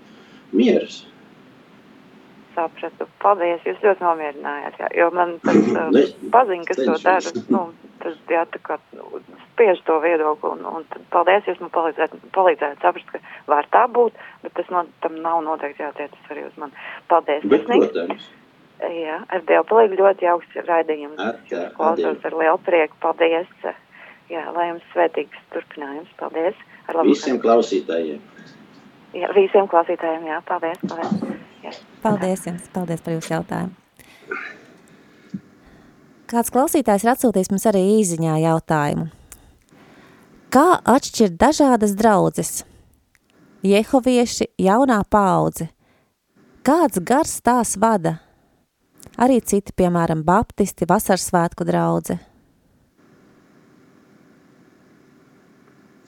Mieres. 0.56 1.02
Sapratu, 2.56 3.10
paldies, 3.20 3.66
jūs 3.68 3.82
ļoti 3.84 4.06
nomierinājāt, 4.06 4.78
jā, 4.80 4.92
jo 5.02 5.10
man 5.18 5.34
tas 5.44 5.58
uh, 5.74 5.90
Ne, 5.96 6.06
paziņa, 6.32 6.68
kas 6.70 6.80
to 6.80 6.96
dara, 7.04 7.34
nu, 7.52 7.66
tas, 8.06 8.22
jā, 8.30 8.46
tā 8.54 8.62
kā 8.70 8.80
spiež 9.50 9.82
to 9.90 9.98
viedokli, 10.06 10.54
un, 10.54 10.64
un 10.70 10.88
tad 10.94 11.04
paldies, 11.14 11.50
jūs 11.50 11.60
man 11.66 11.74
palīdzēt, 11.76 12.16
palīdzēt 12.38 12.86
saprast, 12.86 13.12
ka 13.12 13.22
var 13.52 13.68
tā 13.74 13.86
būt, 13.92 14.18
bet 14.46 14.56
tas 14.62 14.72
no, 14.74 14.86
tam 15.04 15.20
nav 15.26 15.44
noteikti 15.50 15.84
jātiecas 15.84 16.34
arī 16.34 16.48
uz 16.48 16.58
mani. 16.62 16.88
Paldies, 17.12 17.46
protams, 17.50 18.28
Jā, 18.76 19.22
ar 19.32 19.44
Dievu 19.48 19.64
palīdzību 19.70 20.02
ļoti 20.02 20.26
jauks 20.28 20.56
raidījums. 20.68 21.20
Ar- 21.24 21.38
ar 21.60 21.70
klausos 21.78 22.02
Dievu. 22.04 22.26
ar 22.28 22.34
lielu 22.42 22.58
prieku. 22.66 22.98
Paldies. 23.00 23.48
Jā, 24.30 24.44
lai 24.52 24.68
jums 24.70 24.84
svētīgs 24.92 25.46
turpinājums. 25.54 26.12
Paldies. 26.20 26.60
Ar 26.90 27.00
labu 27.00 27.14
visiem 27.14 27.40
klausītājiem. 27.40 28.20
Jā, 29.16 29.32
visiem 29.38 29.70
klausītājiem. 29.72 30.28
Jā, 30.28 30.42
paldies. 30.46 30.84
paldies. 30.84 31.40
Jā. 31.64 31.72
Paldies 32.04 32.46
jums, 32.46 32.70
paldies 32.76 33.02
par 33.02 33.16
jūsu 33.16 33.34
jautājumu. 33.38 33.74
Kāds 36.26 36.50
klausītājs 36.50 37.04
ir 37.06 37.12
atsūtījis 37.12 37.52
mums 37.54 37.68
arī 37.70 37.84
īziņā 38.00 38.40
jautājumu. 38.42 39.12
Kā 40.50 40.80
atšķirt 40.82 41.36
dažādas 41.38 41.94
draudzes? 42.00 42.52
Jehovieši, 43.66 44.48
jaunā 44.62 45.04
paudze. 45.10 45.68
Kāds 46.66 46.98
gars 47.06 47.36
tās 47.46 47.76
vada? 47.78 48.16
Arī 49.22 49.38
citi, 49.46 49.74
piemēram, 49.78 50.24
baptisti, 50.26 50.88
vasarsvētku 50.90 51.68
draudze. 51.68 52.18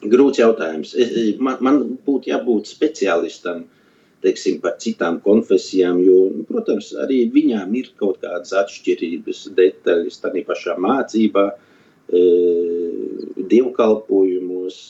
Grūts 0.02 0.42
jautājums. 0.42 0.96
Man, 1.38 1.62
man 1.62 1.80
būtu 2.06 2.32
jābūt 2.32 2.70
speciālistam 2.70 3.68
teiksim, 4.24 4.58
par 4.62 4.76
citām 4.82 5.20
konfesijām, 5.24 6.00
jo, 6.02 6.18
nu, 6.34 6.44
protams, 6.48 6.90
arī 7.04 7.22
viņām 7.34 7.74
ir 7.78 7.92
kaut 8.00 8.20
kādas 8.24 8.54
atšķirības, 8.62 9.44
detaļas 9.58 10.20
tādā 10.24 10.42
pašā 10.48 10.76
mācībā, 10.82 11.46
e, 12.10 12.24
dievkalpojumos. 13.54 14.82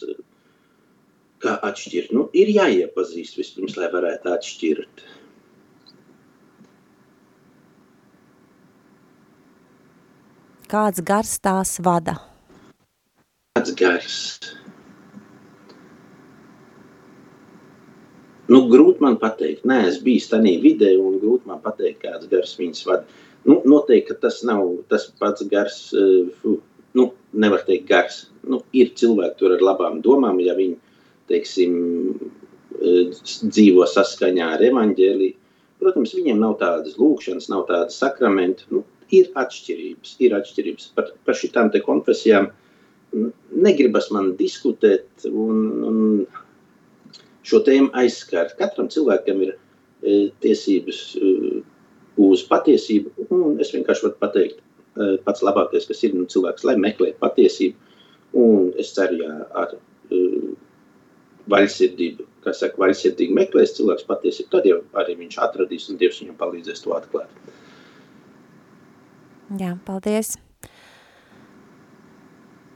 Kā 1.39 1.53
atšķirt? 1.63 2.11
Nu, 2.17 2.25
ir 2.35 2.49
jāiepazīst 2.51 3.37
vispirms, 3.39 3.77
lai 3.79 3.93
varētu 3.93 4.33
atšķirt. 4.33 5.05
Kāds 10.69 11.01
gars 11.01 11.37
tās 11.41 11.79
vada? 11.81 12.19
Kāds 13.57 13.71
gars? 13.79 14.17
Nu, 18.49 18.63
grūti 18.73 19.05
man 19.05 19.19
pateikt, 19.21 19.67
nē, 19.69 19.83
es 19.91 19.99
biju 20.05 20.25
tādā 20.31 20.55
vidē, 20.63 20.95
un 20.97 21.19
grūti 21.21 21.51
man 21.51 21.61
pateikt, 21.65 22.01
kāds 22.05 22.29
gars 22.31 22.55
viņas 22.57 22.87
vada. 22.89 23.25
Nu, 23.49 23.61
noteikti, 23.69 24.17
tas 24.23 24.41
nav 24.49 24.65
tas 24.89 25.07
pats 25.21 25.45
gars, 25.51 25.77
eh, 25.97 26.55
nu, 26.97 27.11
nevar 27.33 27.65
teikt 27.67 27.89
gars. 27.89 28.23
Nu, 28.49 28.63
ir 28.73 28.95
cilvēki 28.97 29.39
tur 29.39 29.57
ar 29.57 29.65
labām 29.65 30.01
domām, 30.05 30.41
ja 30.41 30.57
viņi, 30.57 30.77
teiksim, 31.29 31.75
eh, 32.81 33.13
dzīvo 33.53 33.85
saskaņā 33.85 34.55
ar 34.57 34.65
evaņģēliju. 34.71 35.35
Protams, 35.79 36.15
viņiem 36.15 36.41
nav 36.41 36.59
tādas 36.59 36.97
lūkšanas, 36.99 37.51
nav 37.53 37.67
tādas 37.69 38.01
sakramenti. 38.01 38.65
Nu, 38.71 38.83
ir 39.11 39.29
atšķirības, 39.37 40.17
ir 40.25 40.35
atšķirības. 40.41 40.89
Par, 40.97 41.13
par 41.25 41.35
te 41.73 41.81
konfesijām 41.81 42.51
negribas 43.53 44.11
man 44.11 44.35
diskutēt 44.37 45.29
un, 45.31 45.63
un 45.89 46.27
šo 47.47 47.61
tēmu 47.67 47.91
aizskart. 47.99 48.57
Katram 48.59 48.89
cilvēkam 48.93 49.43
ir 49.47 49.53
e, 49.55 50.31
tiesības 50.43 51.03
e, 51.17 51.35
uz 52.29 52.45
patiesību, 52.49 53.29
un 53.35 53.61
es 53.63 53.73
vienkārši 53.75 54.09
varu 54.09 54.19
pateikt, 54.23 54.63
e, 54.97 55.11
pats 55.27 55.45
labākais, 55.47 55.87
kas 55.91 56.03
ir 56.07 56.17
nu, 56.17 56.27
cilvēks, 56.31 56.67
lai 56.69 56.79
meklē 56.81 57.13
patiesību, 57.21 57.95
un 58.39 58.73
es 58.81 58.93
ceru, 58.97 59.21
ja 59.23 59.45
ar 59.57 59.77
vaļsirdību, 61.49 62.27
kas 62.45 62.61
saka, 62.63 62.81
vaļsirdīgi 62.83 63.37
meklēs 63.37 63.77
cilvēks 63.79 64.09
patiesību, 64.09 64.51
tad 64.53 64.69
jau 64.69 64.83
arī 65.01 65.17
viņš 65.23 65.39
atradīs, 65.45 65.89
un 65.93 66.01
Dievs 66.01 66.21
viņam 66.23 66.37
palīdzēs 66.41 66.85
to 66.85 66.93
atklāt. 66.97 67.33
Jā, 69.57 69.79
paldies. 69.87 70.37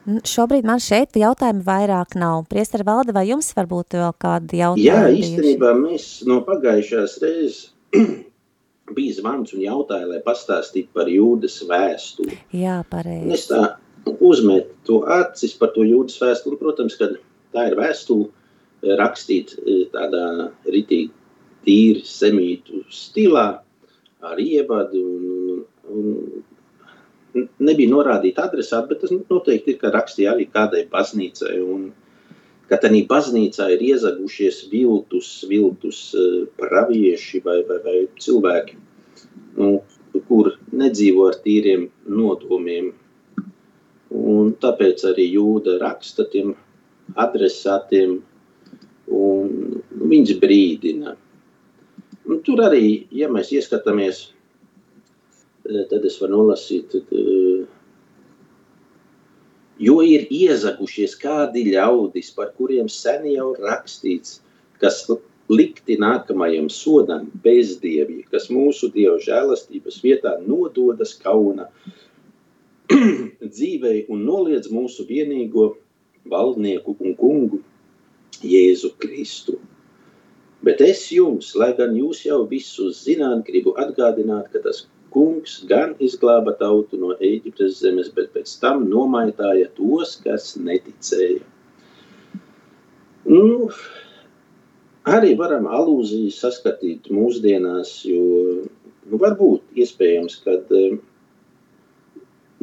Šobrīd 0.02 0.66
man 0.66 0.80
šeit 0.82 1.14
jautājumu 1.18 1.62
vairāk 1.66 2.16
nav. 2.18 2.46
Priester 2.50 2.82
Valde, 2.86 3.14
vai 3.14 3.28
jums 3.28 3.52
varbūt 3.54 3.94
vēl 4.00 4.14
kādi 4.22 4.58
jautājumi? 4.58 4.86
Jā, 4.88 5.04
īstenībā 5.14 5.70
mēs 5.78 6.06
no 6.26 6.40
pagājušās 6.46 7.16
reizes 7.22 7.60
bija 8.96 9.16
zvans 9.20 9.54
un 9.54 9.62
jautāja, 9.62 10.08
lai 10.10 10.18
pastāstītu 10.26 10.90
par 10.96 11.10
jūdas 11.10 11.60
vēstuli. 11.68 12.40
Jā, 12.58 12.80
pareizi. 12.90 13.30
es 13.36 13.46
tā 13.50 13.62
uzmetu 14.18 15.02
acis 15.06 15.54
par 15.60 15.70
to 15.76 15.86
jūdas 15.86 16.18
vēstuli. 16.18 16.56
Un, 16.56 16.62
protams, 16.64 16.98
ka 16.98 17.12
tā 17.54 17.68
ir 17.70 17.78
vēstule, 17.78 18.30
rakstīt 18.98 19.54
eh, 19.62 19.84
tādā 19.92 20.50
ritīgi 20.66 21.12
tīri 21.62 22.02
semītu 22.02 22.82
stilā 22.90 23.46
ar 24.22 24.40
ievadu 24.42 25.02
un, 25.02 25.62
un 25.94 26.42
nebija 27.34 27.90
norādīta 27.90 28.46
adresāta, 28.48 28.88
bet 28.90 29.02
tas 29.04 29.12
noteikti 29.12 29.74
ir, 29.74 29.80
ka 29.80 29.92
rakstīja 29.94 30.34
arī 30.34 30.48
kādai 30.52 30.86
baznīcai 30.92 31.58
un 31.64 31.90
ka 32.70 32.78
tādā 32.80 33.02
baznīcā 33.08 33.68
ir 33.74 33.84
iezagušies 33.92 34.66
viltus, 34.72 35.30
viltus 35.48 36.00
eh, 36.16 36.42
pravieši 36.60 37.42
vai, 37.44 37.58
vai, 37.68 37.78
vai 37.84 37.96
cilvēki, 38.24 38.78
nu, 39.60 39.72
kur 40.28 40.54
nedzīvo 40.72 41.28
ar 41.30 41.38
tīriem 41.44 41.88
nodomiem. 42.08 42.92
Un 44.12 44.52
tāpēc 44.60 45.04
arī 45.08 45.30
jūda 45.32 45.78
raksta 45.80 46.26
tiem 46.32 46.52
adresātiem, 47.16 48.18
un 49.12 49.82
viņš 50.12 50.34
brīdina. 50.40 51.14
Un 52.28 52.42
tur 52.44 52.60
arī, 52.64 53.06
ja 53.12 53.30
mēs 53.32 53.52
ieskatāmies, 53.56 54.26
tad 55.64 56.06
es 56.08 56.18
varu 56.20 56.38
nolasīt, 56.38 56.96
jo 59.82 59.98
ir 60.06 60.26
iezagušies 60.30 61.16
kādi 61.22 61.66
ļaudis, 61.70 62.32
par 62.36 62.52
kuriem 62.58 62.88
sen 62.90 63.26
jau 63.30 63.52
rakstīts, 63.58 64.40
kas 64.82 65.04
likti 65.52 65.98
nākamajam 66.00 66.68
sodam 66.72 67.28
bezdievīgi, 67.44 68.26
kas 68.32 68.48
mūsu 68.50 68.90
Dieva 68.94 69.18
žēlastības 69.22 70.00
vietā 70.04 70.36
nododas 70.46 71.14
kauna 71.22 71.68
dzīvei 73.54 74.06
un 74.12 74.24
noliedz 74.26 74.70
mūsu 74.72 75.06
vienīgo 75.08 75.72
valdnieku 76.30 76.96
un 77.00 77.14
kungu 77.18 77.60
Jēzu 78.42 78.94
Kristu. 79.02 79.58
Bet 80.62 80.80
es 80.80 81.02
jums, 81.10 81.52
lai 81.58 81.72
gan 81.78 81.94
jūs 81.98 82.22
jau 82.26 82.44
visu 82.50 82.90
zināt, 82.94 83.42
gribu 83.48 83.74
atgādināt, 83.82 84.52
ka 84.52 84.62
tas 84.62 84.84
kungs 85.14 85.60
gan 85.68 85.94
izglāba 86.02 86.54
tautu 86.58 86.98
no 87.00 87.12
Eģiptes 87.18 87.80
zemes, 87.82 88.10
bet 88.16 88.32
pēc 88.36 88.54
tam 88.62 88.86
nomaitāja 88.90 89.70
tos, 89.76 90.16
kas 90.24 90.54
neticēja. 90.56 91.42
Nu, 93.28 93.68
arī 95.06 95.36
varam 95.38 95.68
alūzijas 95.70 96.40
saskatīt 96.42 97.10
mūsdienās, 97.14 97.94
jo 98.08 98.24
nu, 98.64 99.20
varbūt 99.20 99.78
iespējams, 99.84 100.40
ka 100.44 100.58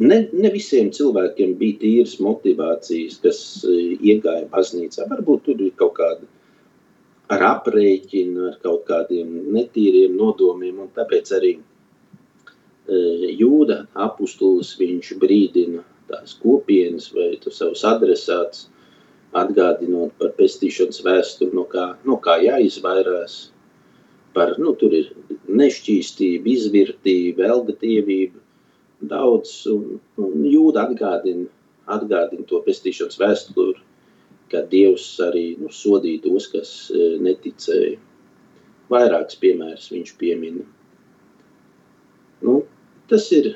ne, 0.00 0.18
ne 0.32 0.50
visiem 0.52 0.90
cilvēkiem 0.96 1.56
bija 1.60 1.80
tīras 1.84 2.18
motivācijas, 2.24 3.18
kas 3.24 3.40
eh, 3.68 3.96
iegāja 4.12 4.46
baznīcā. 4.52 5.08
Varbūt 5.10 5.48
tur 5.48 5.64
ir 5.64 5.74
kaut 5.80 5.96
kāda 5.98 6.28
ar 7.30 7.44
aprēķinu, 7.54 8.48
ar 8.50 8.56
kaut 8.62 8.86
kādiem 8.88 9.28
netīriem 9.54 10.16
nodomiem, 10.18 10.80
un 10.84 10.88
tāpēc 10.96 11.30
arī 11.36 11.52
jūda 12.88 13.84
apustulis 13.94 14.76
viņš 14.78 15.14
brīdina 15.20 15.84
tās 16.10 16.34
kopienas 16.42 17.10
vai 17.14 17.36
savus 17.50 17.84
adresātus, 17.86 18.68
atgādinot 19.36 20.16
par 20.18 20.32
pestīšanas 20.34 21.04
vēsturi, 21.06 21.54
no 21.54 21.64
kā, 21.70 21.94
no 22.04 22.16
kā 22.18 22.40
jāizvairās, 22.42 23.52
par, 24.34 24.56
nu, 24.58 24.74
tur 24.74 24.94
ir 24.94 25.12
nešķīstība, 25.46 26.50
izvirtība, 26.50 27.46
elgatīvība, 27.54 28.40
daudz, 29.10 29.54
un, 29.70 30.00
un 30.18 30.44
jūda 30.50 30.88
atgādina, 30.88 31.46
atgādina 31.90 32.46
to 32.50 32.58
pestīšanas 32.66 33.20
vēsturi, 33.20 33.78
ka 34.50 34.64
Dievs 34.70 35.06
arī 35.22 35.54
nu, 35.60 35.70
sodīja 35.70 36.24
tos, 36.26 36.48
kas 36.50 36.72
e, 36.90 37.14
neticēja. 37.22 37.98
Vairākas 38.90 39.38
piemēras 39.38 39.86
viņš 39.94 40.16
piemina. 40.18 40.66
Tas 43.10 43.26
ir. 43.34 43.52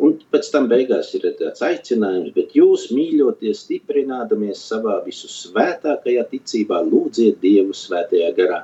Un 0.00 0.14
pēc 0.32 0.46
tam 0.52 0.68
beigās 0.70 1.10
ir 1.16 1.26
tāds 1.36 1.60
aicinājums, 1.66 2.30
bet 2.32 2.54
jūs 2.56 2.86
mīļoties, 2.96 3.66
stiprinādamies 3.66 4.62
savā 4.70 4.94
visu 5.04 5.28
svētākajā 5.28 6.24
ticībā, 6.30 6.78
lūdziet 6.86 7.42
Dievu 7.42 7.76
svētajā 7.76 8.30
garā. 8.38 8.62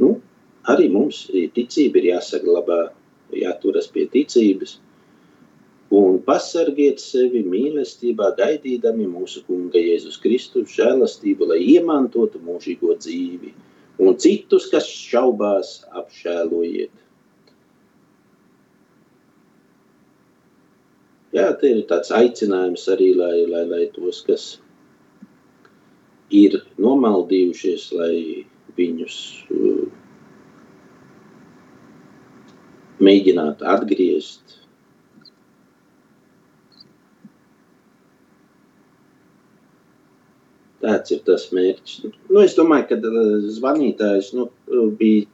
Nu, 0.00 0.14
arī 0.72 0.88
mums 0.94 1.26
ticība 1.58 2.00
ir 2.00 2.08
jāsaglabā, 2.14 2.80
jāturas 3.36 3.90
pie 3.92 4.06
ticības 4.14 4.78
un 5.92 6.16
pasargiet 6.24 7.00
sevi 7.02 7.42
mīlestībā, 7.44 8.30
gaidīdami 8.38 9.04
mūsu 9.12 9.42
Kunga 9.44 9.80
Jēzus 9.80 10.16
Kristus 10.22 10.72
žēlastību, 10.78 11.50
lai 11.52 11.60
iemantotu 11.74 12.40
mūžīgo 12.46 12.96
dzīvi, 12.96 13.52
un 14.00 14.16
citus, 14.22 14.70
kas 14.72 14.88
šaubās, 14.88 15.82
apšēlojiet. 16.00 16.94
Jā, 21.32 21.46
te 21.60 21.70
ir 21.72 21.84
tāds 21.88 22.12
aicinājums 22.12 22.84
arī, 22.92 23.12
lai, 23.16 23.36
lai, 23.48 23.64
lai 23.68 23.84
tos, 23.94 24.20
kas 24.26 24.46
ir 26.32 26.58
nomaldījušies, 26.80 27.86
lai 27.96 28.16
viņus 28.76 29.16
uh, 29.52 29.86
mēģinātu 33.02 33.68
atgriezt 33.68 34.58
Tāds 40.82 41.12
ir 41.14 41.20
tas 41.22 41.44
mērķis. 41.54 42.00
Nu, 42.26 42.40
es 42.42 42.56
domāju, 42.58 42.88
ka 42.88 42.96
uh, 42.98 43.44
zvanītājs 43.54 44.32
nu, 44.34 44.48
bija 44.98 45.28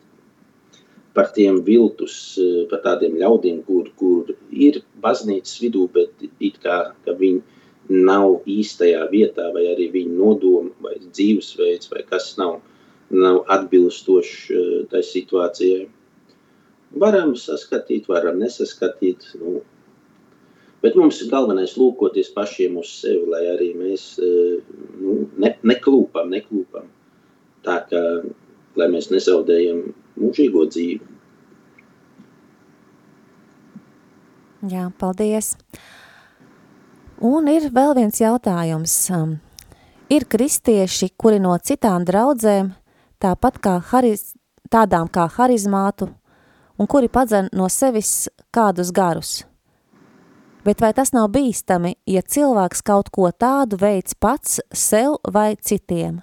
par 1.16 1.30
tiem 1.32 1.62
viltus, 1.64 2.18
uh, 2.36 2.66
par 2.68 2.82
tādiem 2.84 3.16
ļaudīm, 3.22 3.62
kur, 3.64 3.88
kur 3.96 4.34
ir 4.52 4.82
baznīcas 5.02 5.60
vidū, 5.62 5.86
bet 5.94 6.26
it 6.44 6.58
kā 6.64 6.78
viņi 7.06 7.42
nav 8.08 8.48
īstajā 8.48 9.06
vietā, 9.12 9.48
vai 9.54 9.64
arī 9.72 9.88
viņu 9.94 10.16
nodomu, 10.18 10.74
vai 10.84 10.98
dzīvesveids, 11.00 11.90
vai 11.92 12.04
kas 12.08 12.34
nav, 12.40 12.58
nav 13.14 13.42
atbilstošs 13.56 14.34
uh, 14.52 14.74
tai 14.92 15.02
situācijai. 15.06 15.88
Varam 16.98 17.34
saskatīt, 17.36 18.08
varam 18.08 18.40
nesaskatīt. 18.42 19.32
Nu, 19.40 19.60
Bet 20.78 20.94
mums 20.94 21.16
ir 21.24 21.30
galvenais 21.32 21.72
lūkoties 21.74 22.28
pašiem 22.36 22.76
uz 22.78 22.90
sevi, 23.00 23.24
lai 23.26 23.40
arī 23.50 23.72
mēs 23.74 24.02
eh, 24.22 24.60
nu, 25.00 25.16
ne, 25.42 25.56
neklūpam, 25.66 26.30
neklūpam. 26.30 26.84
Tā 27.66 27.80
kā 27.90 28.02
lai 28.78 28.88
mēs 28.92 29.10
nezaudējam 29.10 29.82
mūžīgo 30.18 30.66
dzīvi. 30.70 31.17
Jā, 34.66 34.88
paldies. 34.98 35.54
Un 37.22 37.46
ir 37.50 37.68
vēl 37.74 37.94
viens 37.98 38.18
jautājums. 38.18 38.94
Um, 39.14 39.36
ir 40.10 40.26
kristieši, 40.26 41.12
kuri 41.18 41.38
no 41.42 41.54
citām 41.62 42.06
draudzēm, 42.08 42.72
tāpat 43.22 43.60
kā 43.62 43.76
hariz, 43.92 44.32
tādām 44.70 45.10
kā 45.10 45.28
harizmātu, 45.38 46.10
un 46.78 46.90
kuri 46.90 47.10
padzen 47.10 47.52
no 47.52 47.70
sevis 47.70 48.26
kādus 48.50 48.90
garus– 48.94 49.38
Bet 50.68 50.82
vai 50.84 50.90
tas 50.92 51.14
nav 51.14 51.30
bīstami, 51.32 51.94
ja 52.04 52.20
cilvēks 52.20 52.82
kaut 52.84 53.06
ko 53.14 53.30
tādu 53.32 53.78
veids 53.80 54.12
pats 54.20 54.58
sev 54.76 55.14
vai 55.32 55.54
citiem? 55.56 56.18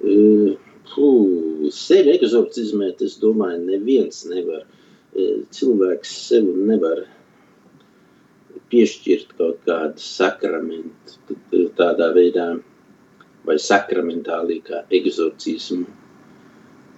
Uh, 0.00 0.56
puh, 0.90 1.68
sevi 1.70 2.16
egzorcizmēt, 2.16 3.04
es 3.06 3.14
domāju, 3.22 3.60
neviens 3.68 4.24
nevar. 4.26 4.64
Cilvēks 5.56 6.10
sev 6.28 6.48
nevar 6.68 7.04
piešķirt 8.72 9.36
kaut 9.38 9.62
kādu 9.68 10.02
sakramentu 10.02 11.36
tādā 11.78 12.10
veidā, 12.16 12.48
vai 13.46 13.56
sakramentālī 13.62 14.58
kā 14.66 14.82
egzorcismu. 14.98 15.86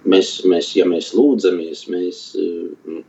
Mēs, 0.09 0.31
mēs, 0.49 0.71
ja 0.79 0.85
mēs 0.89 1.11
lūdzamies, 1.13 1.85
mēs, 1.91 2.21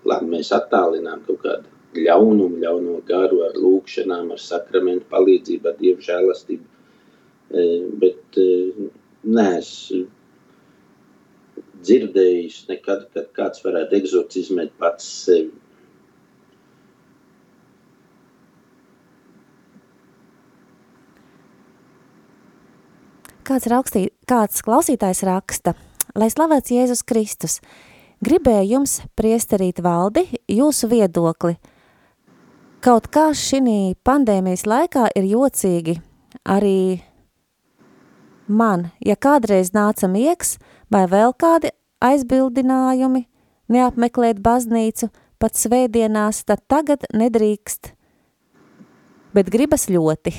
labi, 0.04 0.30
mēs 0.34 0.50
attālinām 0.52 1.22
kaut 1.26 1.42
kādu 1.44 2.02
ļaunumu, 2.04 2.60
ļauno 2.62 2.98
garu 3.06 3.44
ar 3.46 3.56
lūkšanām, 3.58 4.32
ar 4.34 4.42
sakramentu 4.42 5.06
palīdzību, 5.10 5.70
ar 5.70 5.78
Dievu 5.78 6.06
žēlastību. 6.06 6.66
E, 7.50 7.66
bet 8.02 8.38
e, 8.38 8.48
neesmu 9.26 10.04
dzirdējis 11.84 12.60
nekad, 12.70 13.08
kad 13.14 13.30
kāds 13.36 13.64
varētu 13.64 13.98
egzorcizmēt 14.00 14.72
pats 14.80 15.08
sevi. 15.24 15.50
Kāds, 23.50 23.66
rakstī, 23.66 24.04
kāds 24.30 24.62
klausītājs 24.62 25.24
raksta, 25.26 25.74
lai 26.14 26.28
slavēts 26.30 26.70
Jēzus 26.70 27.02
Kristus, 27.02 27.58
gribēju 28.22 28.76
jums 28.76 29.00
priesterīt 29.18 29.82
valdi 29.82 30.28
jūsu 30.60 30.92
viedokli– 30.92 31.56
Kaut 32.80 33.10
kā 33.12 33.26
šī 33.36 33.92
pandēmijas 34.08 34.62
laikā 34.64 35.10
ir 35.12 35.26
jocīgi 35.28 35.98
arī 36.48 37.02
man, 38.48 38.86
ja 39.04 39.18
kādreiz 39.20 39.74
nāca 39.76 40.08
miegs 40.08 40.54
vai 40.90 41.06
vēl 41.10 41.32
kādi 41.38 41.70
aizbildinājumi, 42.04 43.24
neapmeklēt 43.70 44.40
baznīcu 44.42 45.10
pat 45.40 45.56
svētdienās, 45.56 46.44
tad 46.48 46.60
tagad 46.68 47.06
nedrīkst, 47.16 47.92
bet 49.36 49.50
gribas 49.52 49.88
ļoti. 49.92 50.34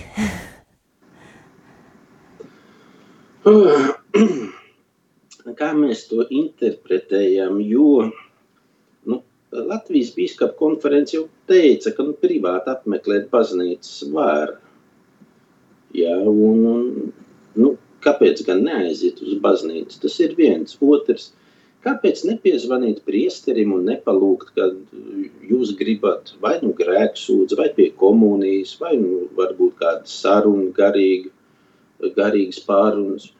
Kā 5.61 5.71
mēs 5.73 6.05
to 6.09 6.21
interpretējam, 6.29 7.57
jo 7.65 8.11
nu, 9.09 9.21
Latvijas 9.51 10.11
bīskapa 10.13 10.53
konference 10.59 11.15
jau 11.15 11.23
teica, 11.49 11.91
ka 11.95 12.05
nu, 12.05 12.13
privāti 12.21 12.69
apmeklēt 12.71 13.29
baznīcas 13.33 14.03
var. 14.13 14.47
Jā, 15.97 16.13
un, 16.21 16.61
un, 16.69 17.11
nu, 17.57 17.73
kāpēc 18.03 18.43
gan 18.47 18.63
neaiziet 18.65 19.21
uz 19.25 19.37
baznīcu? 19.43 19.99
Tas 20.03 20.17
ir 20.23 20.35
viens. 20.37 20.77
Otrs, 20.81 21.31
kāpēc 21.85 22.23
nepiezvanīt 22.29 23.03
priesterim 23.07 23.73
un 23.77 23.85
nepalūgt, 23.89 24.53
kad 24.57 24.77
jūs 25.49 25.75
gribat 25.79 26.33
vai 26.43 26.57
nu 26.63 26.73
grēksūdz, 26.77 27.57
vai 27.59 27.69
pie 27.77 27.91
komunijas, 28.03 28.77
vai 28.81 28.95
nu 29.01 29.27
varbūt 29.37 29.77
kāda 29.81 30.09
saruna 30.09 30.71
garīga, 30.77 31.31
garīgas 32.17 32.61
pārunas. 32.65 33.31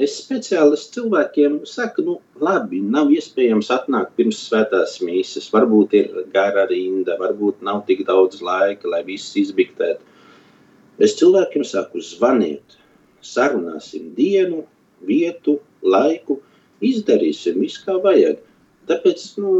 Es 0.00 0.14
speciāli 0.16 0.78
cilvēkiem 0.80 1.58
saku, 1.68 2.02
nu, 2.06 2.12
labi, 2.40 2.78
nav 2.80 3.10
iespējams 3.12 3.68
atnākt 3.74 4.14
pirms 4.16 4.38
svētās 4.46 4.94
mīsas. 5.04 5.50
Varbūt 5.52 5.96
ir 5.98 6.22
gara 6.32 6.64
rinda, 6.70 7.18
varbūt 7.20 7.60
nav 7.68 7.82
tik 7.88 8.06
daudz 8.08 8.40
laika, 8.40 8.88
lai 8.88 9.02
viss 9.04 9.36
izbiktētu. 9.36 10.00
Es 11.04 11.18
cilvēkiem 11.20 11.66
saku, 11.68 12.00
zvaniet, 12.04 12.79
sarunāsim 13.26 14.10
dienu, 14.16 14.64
vietu, 15.06 15.58
laiku, 15.82 16.40
izdarīsim 16.84 17.60
visu, 17.60 17.84
kā 17.86 17.96
vajag. 18.02 18.40
Tāpēc, 18.88 19.24
nu, 19.40 19.54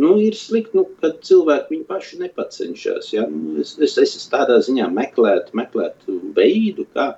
nu 0.00 0.10
ir 0.22 0.36
slikti, 0.38 0.76
nu, 0.78 0.86
kad 1.02 1.20
cilvēki 1.26 1.74
viņu 1.74 1.86
paši 1.88 2.20
nepacenšas. 2.24 3.12
Ja? 3.14 3.26
Nu, 3.30 3.58
es, 3.62 3.76
es, 3.78 3.96
es 4.04 4.28
tādā 4.32 4.58
ziņā 4.64 4.88
meklētu, 4.94 5.56
meklētu 5.60 6.18
veidu, 6.36 6.86
kā 6.94 7.12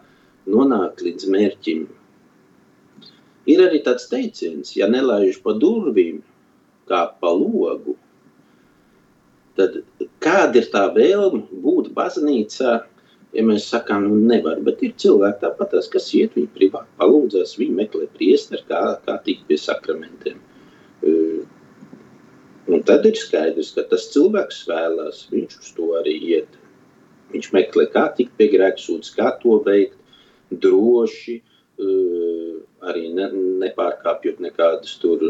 nonākt 0.51 1.05
līdz 1.07 1.29
mērķim. 1.33 1.89
Ir 3.51 3.65
arī 3.65 3.83
tāds 3.83 4.07
teiciens, 4.11 4.77
ja 4.79 4.87
nelaiž 4.91 5.41
pa 5.43 5.55
durvīm, 5.59 6.21
kā 6.91 7.07
pa 7.19 7.31
logu, 7.35 7.97
tad 9.59 9.81
kāda 10.23 10.61
ir 10.61 10.69
tā 10.73 10.85
vēlme 10.95 11.43
būt 11.65 11.91
baznīcā, 11.97 12.79
ja 13.33 13.45
mēs 13.47 13.69
sakām, 13.73 14.07
nu 14.11 14.21
nevar, 14.29 14.61
bet 14.65 14.83
ir 14.85 14.95
cilvēki 15.01 15.43
tāpatās, 15.45 15.89
kas 15.93 16.11
iet, 16.17 16.37
viņi 16.37 16.51
privāti 16.57 16.99
palūdzās, 17.01 17.57
viņi 17.61 17.79
meklē 17.79 18.09
priesteri, 18.17 18.65
kā, 18.69 18.83
kā 19.07 19.19
tikt 19.27 19.47
pie 19.49 19.59
sakramentiem. 19.61 20.41
Un 22.73 22.85
tad 22.89 23.07
ir 23.09 23.17
skaidrs, 23.19 23.73
ka 23.77 23.87
tas 23.91 24.11
cilvēks 24.13 24.63
vēlās, 24.69 25.25
viņš 25.33 25.57
uz 25.61 25.73
to 25.77 25.89
arī 25.99 26.15
iet. 26.37 26.61
Viņš 27.33 27.49
meklē, 27.57 27.89
kā 27.93 28.07
tikt 28.17 28.37
pie 28.39 28.51
grēksūdzes, 28.53 29.17
kā 29.17 29.33
to 29.43 29.59
veikt, 29.67 29.97
droši, 30.53 31.41
arī 32.87 33.09
ne, 33.17 33.29
nepārkāpjot 33.65 34.41
nekādus 34.45 34.99
tur 35.03 35.23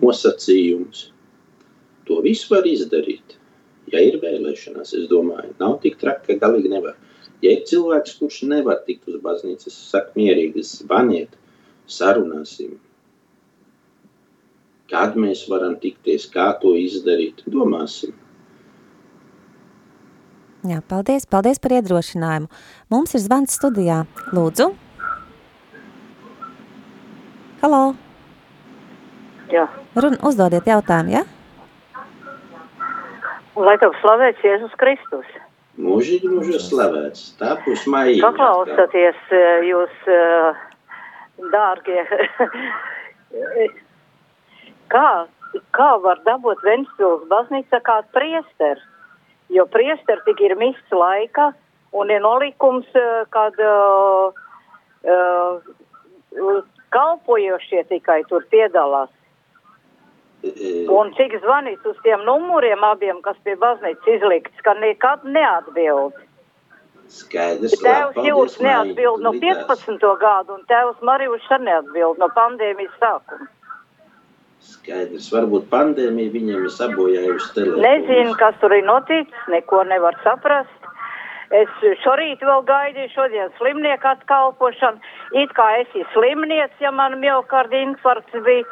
nosacījumus. 0.00 1.10
To 2.08 2.20
visu 2.24 2.50
var 2.52 2.66
izdarīt, 2.68 3.36
ja 3.92 4.00
ir 4.04 4.18
vēlēšanās, 4.22 4.94
es 4.96 5.08
domāju. 5.12 5.54
Nav 5.60 5.78
tik 5.84 6.00
traki, 6.00 6.32
ka 6.32 6.48
galīgi 6.48 6.72
nevar. 6.72 6.96
Ja 7.44 7.52
ir 7.52 7.64
cilvēks, 7.68 8.16
kurš 8.22 8.40
nevar 8.48 8.78
tikt 8.86 9.10
uz 9.12 9.20
baznīcas, 9.20 9.74
es 9.74 9.90
saku 9.92 10.16
mierīgi, 10.16 10.64
zvaniet, 10.64 11.34
sarunāsim. 11.90 12.78
Kad 14.88 15.18
mēs 15.20 15.42
varam 15.50 15.74
tikties, 15.80 16.24
kā 16.32 16.52
to 16.62 16.72
izdarīt, 16.80 17.42
domāsim. 17.50 18.14
Jā, 20.64 20.80
paldies, 20.88 21.26
paldies 21.28 21.60
par 21.60 21.74
iedrošinājumu. 21.76 22.48
Mums 22.92 23.12
ir 23.12 23.20
zvans 23.20 23.52
studijā. 23.58 23.98
Lūdzu. 24.32 24.70
Halo. 27.60 27.82
Jā. 29.52 29.68
Run, 30.00 30.16
uzdodiet 30.24 30.64
jautājumu, 30.72 31.18
ja? 31.18 31.26
Lai 33.60 33.76
tev 33.82 33.92
slavēts 34.00 34.48
Jēzus 34.48 34.72
Kristus. 34.80 35.28
Mūžīgi 35.74 36.28
mūžos 36.30 36.68
slavēts. 36.70 37.32
Tā 37.40 37.56
būs 37.64 37.82
maija. 37.90 38.20
Paklausoties 38.22 39.18
eh, 39.34 39.64
jūs, 39.66 39.94
eh, 40.06 40.54
dārgie, 41.50 42.04
kā, 44.94 45.08
kā 45.74 45.90
var 46.04 46.22
dabūt 46.28 46.62
Ventspils 46.66 47.26
baznīca 47.30 47.78
kā 47.82 47.96
priesters? 48.14 48.82
Jo 49.52 49.66
priesteri 49.68 50.22
tik 50.24 50.40
ir 50.46 50.54
mists 50.56 50.94
laika 50.94 51.52
un 51.94 52.10
ir 52.10 52.20
nolikums, 52.22 52.86
eh, 52.94 53.26
kad 53.34 53.54
uh, 53.58 54.30
uh, 55.10 55.58
kalpojošie 56.94 57.84
tikai 57.90 58.22
tur 58.30 58.42
piedalās. 58.50 59.10
Un 60.92 61.12
cik 61.16 61.38
zvanīt 61.40 61.86
uz 61.88 61.96
tiem 62.04 62.20
numuriem 62.26 62.84
abiem, 62.84 63.22
kas 63.24 63.36
pie 63.46 63.54
baznīcas 63.60 64.10
izlikts, 64.18 64.60
ka 64.66 64.74
nekad 64.76 65.24
neatbild. 65.24 66.16
Skaidrs, 67.08 67.76
Tēvs 67.80 68.20
Jūras 68.26 68.56
neatbild 68.64 69.24
no 69.24 69.32
15. 69.40 70.04
gadu, 70.20 70.56
un 70.56 70.64
tēvs 70.68 71.02
Marijus 71.04 71.44
arī 71.52 71.68
neatbild 71.70 72.20
no 72.20 72.28
pandēmijas 72.36 72.96
sākuma. 73.00 73.48
Skaidrs, 74.64 75.28
varbūt 75.32 75.68
pandēmija 75.72 76.32
viņiem 76.32 76.64
ir 76.64 76.72
sabojājusi 76.72 77.50
telefonu. 77.56 77.84
Nezinu, 77.84 78.32
kas 78.40 78.56
tur 78.62 78.72
ir 78.72 78.84
noticis, 78.88 79.46
neko 79.52 79.82
nevar 79.88 80.16
saprast. 80.24 80.88
Es 81.54 81.70
šorīt 82.02 82.40
vēl 82.42 82.64
gaidīju, 82.66 83.12
šodien 83.12 83.52
slimnieku 83.58 84.08
atkalpošanu. 84.10 85.00
It 85.36 85.52
kā 85.56 85.66
es 85.82 85.88
esmu 85.92 86.06
slimnieks, 86.14 86.80
ja 86.80 86.90
man 86.90 87.18
miokarda 87.20 87.82
infarkts 87.84 88.40
bija. 88.46 88.64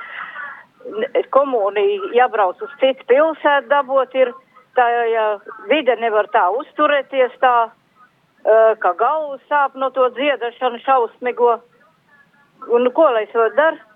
Komunija 1.34 2.10
jābrauc 2.16 2.62
uz 2.64 2.72
citu 2.80 3.06
pilsētu 3.10 3.70
dabot 3.70 4.14
ir. 4.18 4.32
Tā 4.72 4.86
ja 5.12 5.24
vide 5.68 5.98
nevar 6.00 6.30
tā 6.32 6.46
uzturēties 6.56 7.34
tā, 7.42 7.56
ka 8.80 8.92
galva 8.96 9.36
sāp 9.50 9.74
no 9.76 9.90
to 9.92 10.08
dziedašanu 10.16 10.80
šausmigo. 10.80 11.58
Un 12.72 12.88
ko 12.96 13.10
lai 13.12 13.26
es 13.26 13.34
varu 13.36 13.52
darīt? 13.58 13.88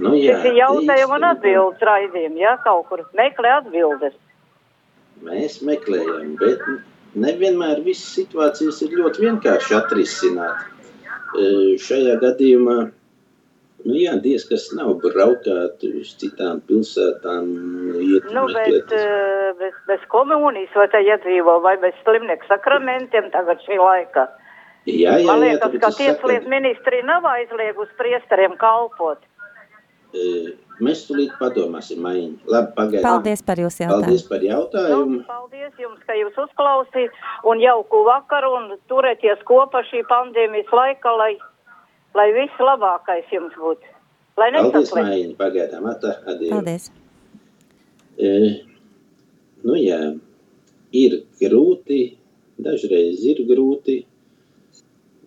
Nu, 0.00 0.14
jā, 0.16 0.38
Tas 0.38 0.48
ir 0.48 0.56
jautājumu 0.56 1.18
un 1.18 1.26
atbildes 1.28 1.84
raidījumi, 1.84 2.40
ja 2.40 2.54
kaut 2.64 2.86
kur 2.88 3.02
meklē 3.18 3.58
atbildes. 3.58 4.14
Mēs 5.26 5.58
meklējam, 5.68 6.32
bet 6.40 6.62
nevienmēr 7.12 7.82
visas 7.84 8.14
situācijas 8.16 8.80
ir 8.86 8.96
ļoti 8.96 9.26
vienkārši 9.26 9.76
atrisināt. 9.76 10.64
Šajā 11.82 12.16
gadījumā, 12.22 12.78
nu 13.84 13.96
jā, 13.98 14.14
diez 14.22 14.44
kas 14.48 14.68
nav 14.76 14.94
braukāt 15.02 15.82
uz 15.88 16.12
citām 16.20 16.60
pilsētām, 16.68 17.48
iet 18.02 18.28
Nu, 18.32 18.44
meklēt. 18.48 18.86
bet 18.88 18.94
uh, 18.98 19.52
bez, 19.58 19.74
bez 19.88 20.04
komunijas 20.12 20.72
vai 20.78 20.88
tā 20.92 21.00
iedzīvo, 21.06 21.58
vai 21.64 21.76
bez 21.82 21.94
slimnieku 22.04 22.46
sakramentiem 22.50 23.30
tagad 23.34 23.60
šī 23.66 23.78
laika. 23.80 24.28
Jā, 24.86 25.18
jā, 25.18 25.26
Man 25.28 25.38
jā, 25.38 25.44
liekas, 25.44 25.60
tāpēc 25.66 25.80
ka 25.84 25.88
es 25.92 25.94
saku, 25.94 26.08
tieslietu 26.08 26.48
ministrija 26.50 27.04
nav 27.06 27.26
aizliegusi 27.30 27.94
priesteriem 28.00 28.56
kalpot. 28.58 29.18
e, 30.12 30.24
mēs 30.84 31.04
tulīt 31.08 31.30
padomāsim, 31.38 32.00
Maiņa. 32.04 32.42
Labi, 32.50 32.72
pagaidām. 32.76 33.04
Paldies 33.06 33.42
par 33.46 33.56
jūsu 33.62 33.84
jautājumu. 33.84 34.02
Paldies 34.02 34.24
par 34.28 34.42
Nu, 34.42 34.48
jautājumu. 34.50 35.20
paldies 35.28 35.72
jums, 35.80 36.00
ka 36.06 36.12
jūs 36.18 36.34
uzklausījāt 36.46 37.14
un 37.48 37.62
jauku 37.62 38.02
vakaru 38.10 38.50
un 38.58 38.66
turēties 38.90 39.40
kopā 39.48 39.80
šī 39.88 40.02
pandēmijas 40.10 40.74
laika, 40.74 41.14
lai, 41.16 41.32
lai 42.18 42.28
viss 42.36 42.60
labākais 42.60 43.30
jums 43.32 43.54
būtu. 43.58 43.92
Lai 44.40 44.48
Paldies, 44.54 44.72
nesaslēgt. 44.72 45.08
Maiņa, 45.08 45.36
pagaidām. 45.38 45.88
Atā, 45.92 46.16
adieu. 46.32 46.52
Paldies. 46.54 46.88
E, 48.16 48.30
nu 49.66 49.76
jā, 49.76 50.00
ir 50.96 51.18
grūti, 51.40 52.00
dažreiz 52.62 53.24
ir 53.28 53.42
grūti, 53.48 53.98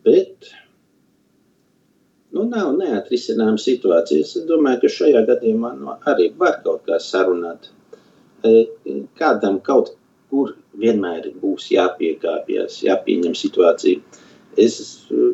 bet 0.05 0.49
nu, 2.33 2.45
nav 2.49 2.73
neatrisināma 2.79 3.61
situācijas. 3.61 4.35
Es 4.41 4.49
domāju, 4.49 4.83
ka 4.85 4.93
šajā 4.97 5.25
gadījumā 5.29 5.75
nu, 5.77 5.93
arī 6.09 6.31
var 6.39 6.59
kaut 6.65 6.85
kā 6.89 6.99
sarunāt. 7.01 7.69
E, 8.45 8.65
Kādam 9.19 9.61
kaut 9.65 9.93
kur 10.29 10.55
vienmēr 10.81 11.29
būs 11.41 11.69
jāpiekāpjas, 11.73 12.81
jāpieņem 12.85 13.37
situācija. 13.37 14.01
Es 14.61 14.75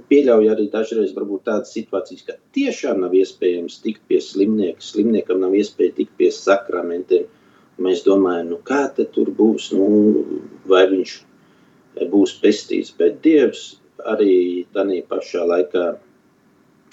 pieļauju 0.09 0.49
arī 0.49 0.67
dažreiz 0.73 1.11
tādas 1.13 1.73
situācijas, 1.75 2.23
ka 2.25 2.33
tiešām 2.57 3.01
nav 3.03 3.13
iespējams 3.13 3.81
tikt 3.83 4.01
pie 4.09 4.17
slimnieka, 4.21 4.81
slimniekam 4.81 5.41
nav 5.43 5.53
iespēja 5.53 5.93
tikt 5.99 6.15
pie 6.17 6.31
sakramentiem. 6.33 7.27
Mēs 7.81 8.03
domājam, 8.05 8.49
nu 8.49 8.57
kā 8.65 8.89
tur 8.95 9.29
būs, 9.29 9.71
nu, 9.73 10.23
vai 10.65 10.87
viņš 10.89 11.13
būs 12.11 12.35
pestīts. 12.41 12.93
Bet 12.97 13.21
Dievs 13.21 13.77
arī 14.05 14.65
tādā 14.73 15.01
pašā 15.07 15.45
laikā, 15.45 15.85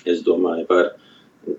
es 0.05 0.23
domāju, 0.23 0.67
var 0.69 0.93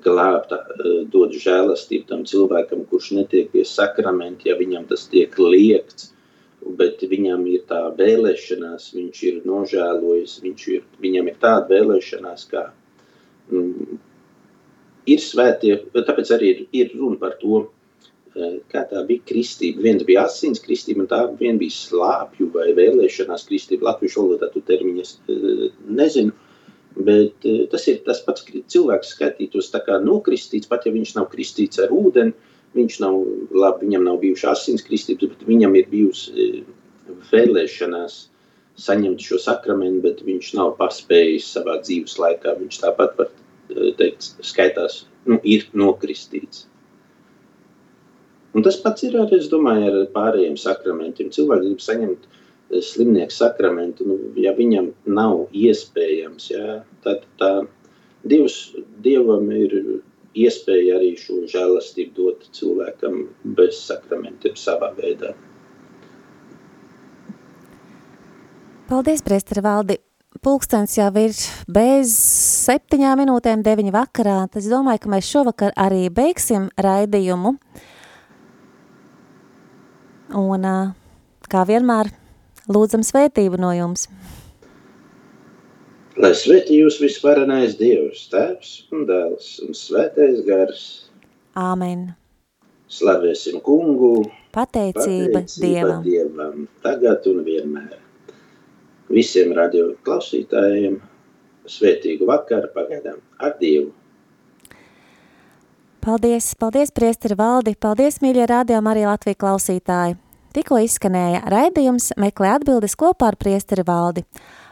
glābt, 0.06 0.54
eh, 0.54 1.06
dot 1.10 1.32
žēlastību 1.32 2.08
tam 2.08 2.24
cilvēkam, 2.24 2.86
kurš 2.90 3.12
netiek 3.18 3.52
pie 3.52 3.66
sakramenta, 3.66 4.46
ja 4.46 4.56
viņam 4.56 4.88
tas 4.88 5.08
tiek 5.08 5.34
liekts, 5.38 6.14
bet 6.80 7.02
viņam 7.08 7.46
ir 7.50 7.64
tā 7.70 7.82
vēlēšanās, 7.96 8.92
viņš 8.96 9.24
ir 9.30 9.42
nožēlojis, 9.48 10.40
viņš 10.44 10.68
ir, 10.76 10.86
viņam 11.02 11.32
ir 11.32 11.42
tāda 11.42 11.68
vēlēšanās, 11.72 12.46
kā 12.52 12.66
mm, 13.52 14.00
ir 15.10 15.24
svētie, 15.24 15.76
tāpēc 15.96 16.34
arī 16.36 16.52
ir, 16.54 16.64
ir 16.82 16.92
runa 17.00 17.20
par 17.22 17.38
to, 17.42 17.64
eh, 18.36 18.60
kā 18.72 18.84
tā 18.90 19.06
bija 19.08 19.26
kristība. 19.32 19.86
Viens 19.88 20.06
bija 20.08 20.26
asins 20.28 20.62
kristība, 20.64 21.06
un 21.06 21.10
tā 21.12 21.22
vien 21.40 21.58
bija 21.62 21.76
slāpju 21.76 22.52
vai 22.54 22.70
vēlēšanās 22.78 23.48
kristība. 23.50 23.90
Latviešu 23.92 24.26
valodā 24.26 24.52
tu 24.54 24.62
termiņas 24.62 25.16
eh, 25.16 25.66
nezinu, 25.88 26.36
bet 27.00 27.46
eh, 27.46 27.66
tas 27.72 27.88
ir 27.88 28.04
tas 28.06 28.22
pats 28.26 28.46
cilvēks 28.46 29.16
skaitītos 29.16 29.72
tā 29.74 29.84
kā 29.86 30.00
nokristīts, 30.04 30.70
pat 30.70 30.86
ja 30.86 30.94
viņš 30.94 31.16
nav 31.16 31.30
kristīts 31.34 31.82
ar 31.82 31.94
ūdeni, 31.96 32.36
viņš 32.78 33.00
nav, 33.04 33.20
labi, 33.56 33.88
viņam 33.88 34.06
nav 34.06 34.20
bijuši 34.24 34.48
asins 34.52 34.86
kristības, 34.86 35.34
bet 35.34 35.48
viņam 35.48 35.76
ir 35.80 35.90
bijusi 35.92 36.34
eh, 36.34 36.60
vēlēšanās 37.32 38.20
saņemt 38.80 39.24
šo 39.26 39.40
sakramentu, 39.44 40.04
bet 40.06 40.24
viņš 40.26 40.54
nav 40.60 40.76
paspējis 40.80 41.50
savā 41.58 41.80
dzīves 41.84 42.18
laikā. 42.22 42.56
Viņš 42.60 42.82
tāpat 42.84 43.16
var 43.20 43.32
eh, 43.32 43.94
teikt, 44.00 44.34
skaitās, 44.46 45.04
nu, 45.30 45.40
ir 45.44 45.68
nokristīts. 45.78 46.68
Un 48.58 48.66
tas 48.66 48.80
pats 48.82 49.06
ir 49.06 49.18
arī, 49.20 49.38
es 49.38 49.50
domāju, 49.52 49.90
ar 49.90 50.06
pārējiem 50.14 50.56
sakramentiem. 50.58 51.30
Cilvēks 51.34 51.66
grib 51.66 51.84
saņemt 51.86 52.30
eh, 52.30 52.80
slimnieku 52.86 53.36
sakramentu, 53.36 54.08
nu, 54.10 54.22
ja 54.40 54.54
viņam 54.58 54.94
nav 55.10 55.48
iespējams, 55.58 56.54
jā, 56.54 56.80
tad 57.06 57.26
tā 57.42 57.54
Dievs, 58.30 58.74
Dievam 59.00 59.46
ir 59.56 59.74
iespēja 60.46 60.98
arī 61.00 61.14
šo 61.20 61.44
žēlastību 61.52 62.16
dot 62.18 62.50
cilvēkam 62.56 63.22
bez 63.58 63.80
sakramentiem 63.86 64.58
savā 64.60 64.92
veidā. 64.98 65.34
Paldies, 68.90 69.22
Priesteri 69.22 69.62
Valdi. 69.62 70.00
Pulkstens 70.46 70.94
jau 70.96 71.10
ir 71.20 71.34
bez 71.70 72.14
septiņām 72.66 73.20
minūtēm 73.22 73.62
deviņi 73.66 73.92
vakarā. 73.94 74.38
tad 74.48 74.62
Es 74.62 74.70
domāju, 74.72 75.04
ka 75.04 75.12
mēs 75.14 75.30
šovakar 75.30 75.74
arī 75.78 76.08
beigsim 76.14 76.70
raidījumu. 76.78 77.56
Un, 80.40 80.68
kā 81.50 81.64
vienmēr, 81.70 82.12
lūdzam 82.70 83.06
svētību 83.06 83.60
no 83.62 83.74
jums. 83.74 84.08
Lai 86.20 86.34
svētī 86.36 86.82
jūs 86.82 86.98
visvarenais 87.00 87.78
Dievs, 87.80 88.26
Tēvs 88.28 88.72
un 88.92 89.06
Dēls 89.08 89.54
un 89.64 89.76
Svētais 89.78 90.42
Gars, 90.44 90.82
Āmen. 91.56 92.10
slavēsim 92.92 93.62
kungu, 93.64 94.26
Pateicība, 94.52 95.46
Dievam. 95.48 96.04
Dievam, 96.04 96.68
tagad 96.84 97.24
un 97.32 97.40
vienmēr. 97.48 97.96
Visiem 99.08 99.56
radio 99.56 99.94
klausītājiem 100.04 101.00
svētīgu 101.70 102.28
vakaru 102.28 102.68
pagaidām 102.76 103.24
ar 103.40 103.56
Dievu. 103.62 103.94
Paldies, 106.04 106.52
paldies, 106.60 106.92
Priesteri 106.92 107.40
Valdi, 107.40 107.78
paldies, 107.80 108.20
mīļie 108.20 108.46
radio 108.50 108.84
Marija 108.84 109.14
Latvija 109.14 109.40
klausītāji. 109.40 110.20
Tikko 110.52 110.84
izskanēja 110.84 111.46
raidījums 111.48 112.12
meklē 112.20 112.58
atbildes 112.58 113.00
kopā 113.00 113.32
ar 113.32 113.40
Priesteri 113.40 113.88
Valdi. 113.88 114.26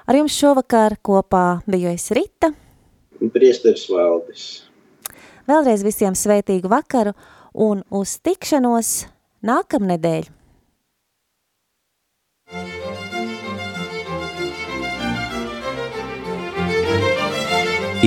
Ar 0.07 0.15
jums 0.15 0.35
šovakar 0.39 0.93
kopā 1.03 1.59
biju 1.67 1.89
es 1.91 2.05
Rita. 2.15 2.53
Priesteris 3.33 3.89
Valdis. 3.91 4.43
Vēlreiz 5.47 5.81
visiem 5.83 6.15
svētīgu 6.15 6.69
vakaru 6.71 7.11
un 7.51 7.81
uz 7.91 8.13
tikšanos 8.23 8.91
nākamnedēļ. 9.43 10.29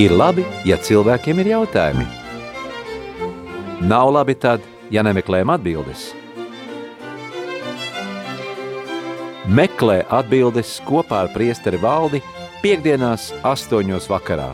Ir 0.01 0.15
labi, 0.15 0.47
ja 0.65 0.79
cilvēkiem 0.81 1.43
ir 1.43 1.51
jautājumi. 1.51 2.07
Nav 3.85 4.09
labi 4.15 4.33
tad, 4.41 4.65
ja 4.89 5.05
nemeklējam 5.05 5.53
atbildes. 5.53 6.07
Meklē 9.49 10.03
atbildes 10.13 10.75
kopā 10.85 11.23
ar 11.25 11.31
priesteri 11.33 11.79
valdi 11.81 12.19
piekdienās 12.61 13.31
astoņos 13.41 14.05
vakarā. 14.11 14.51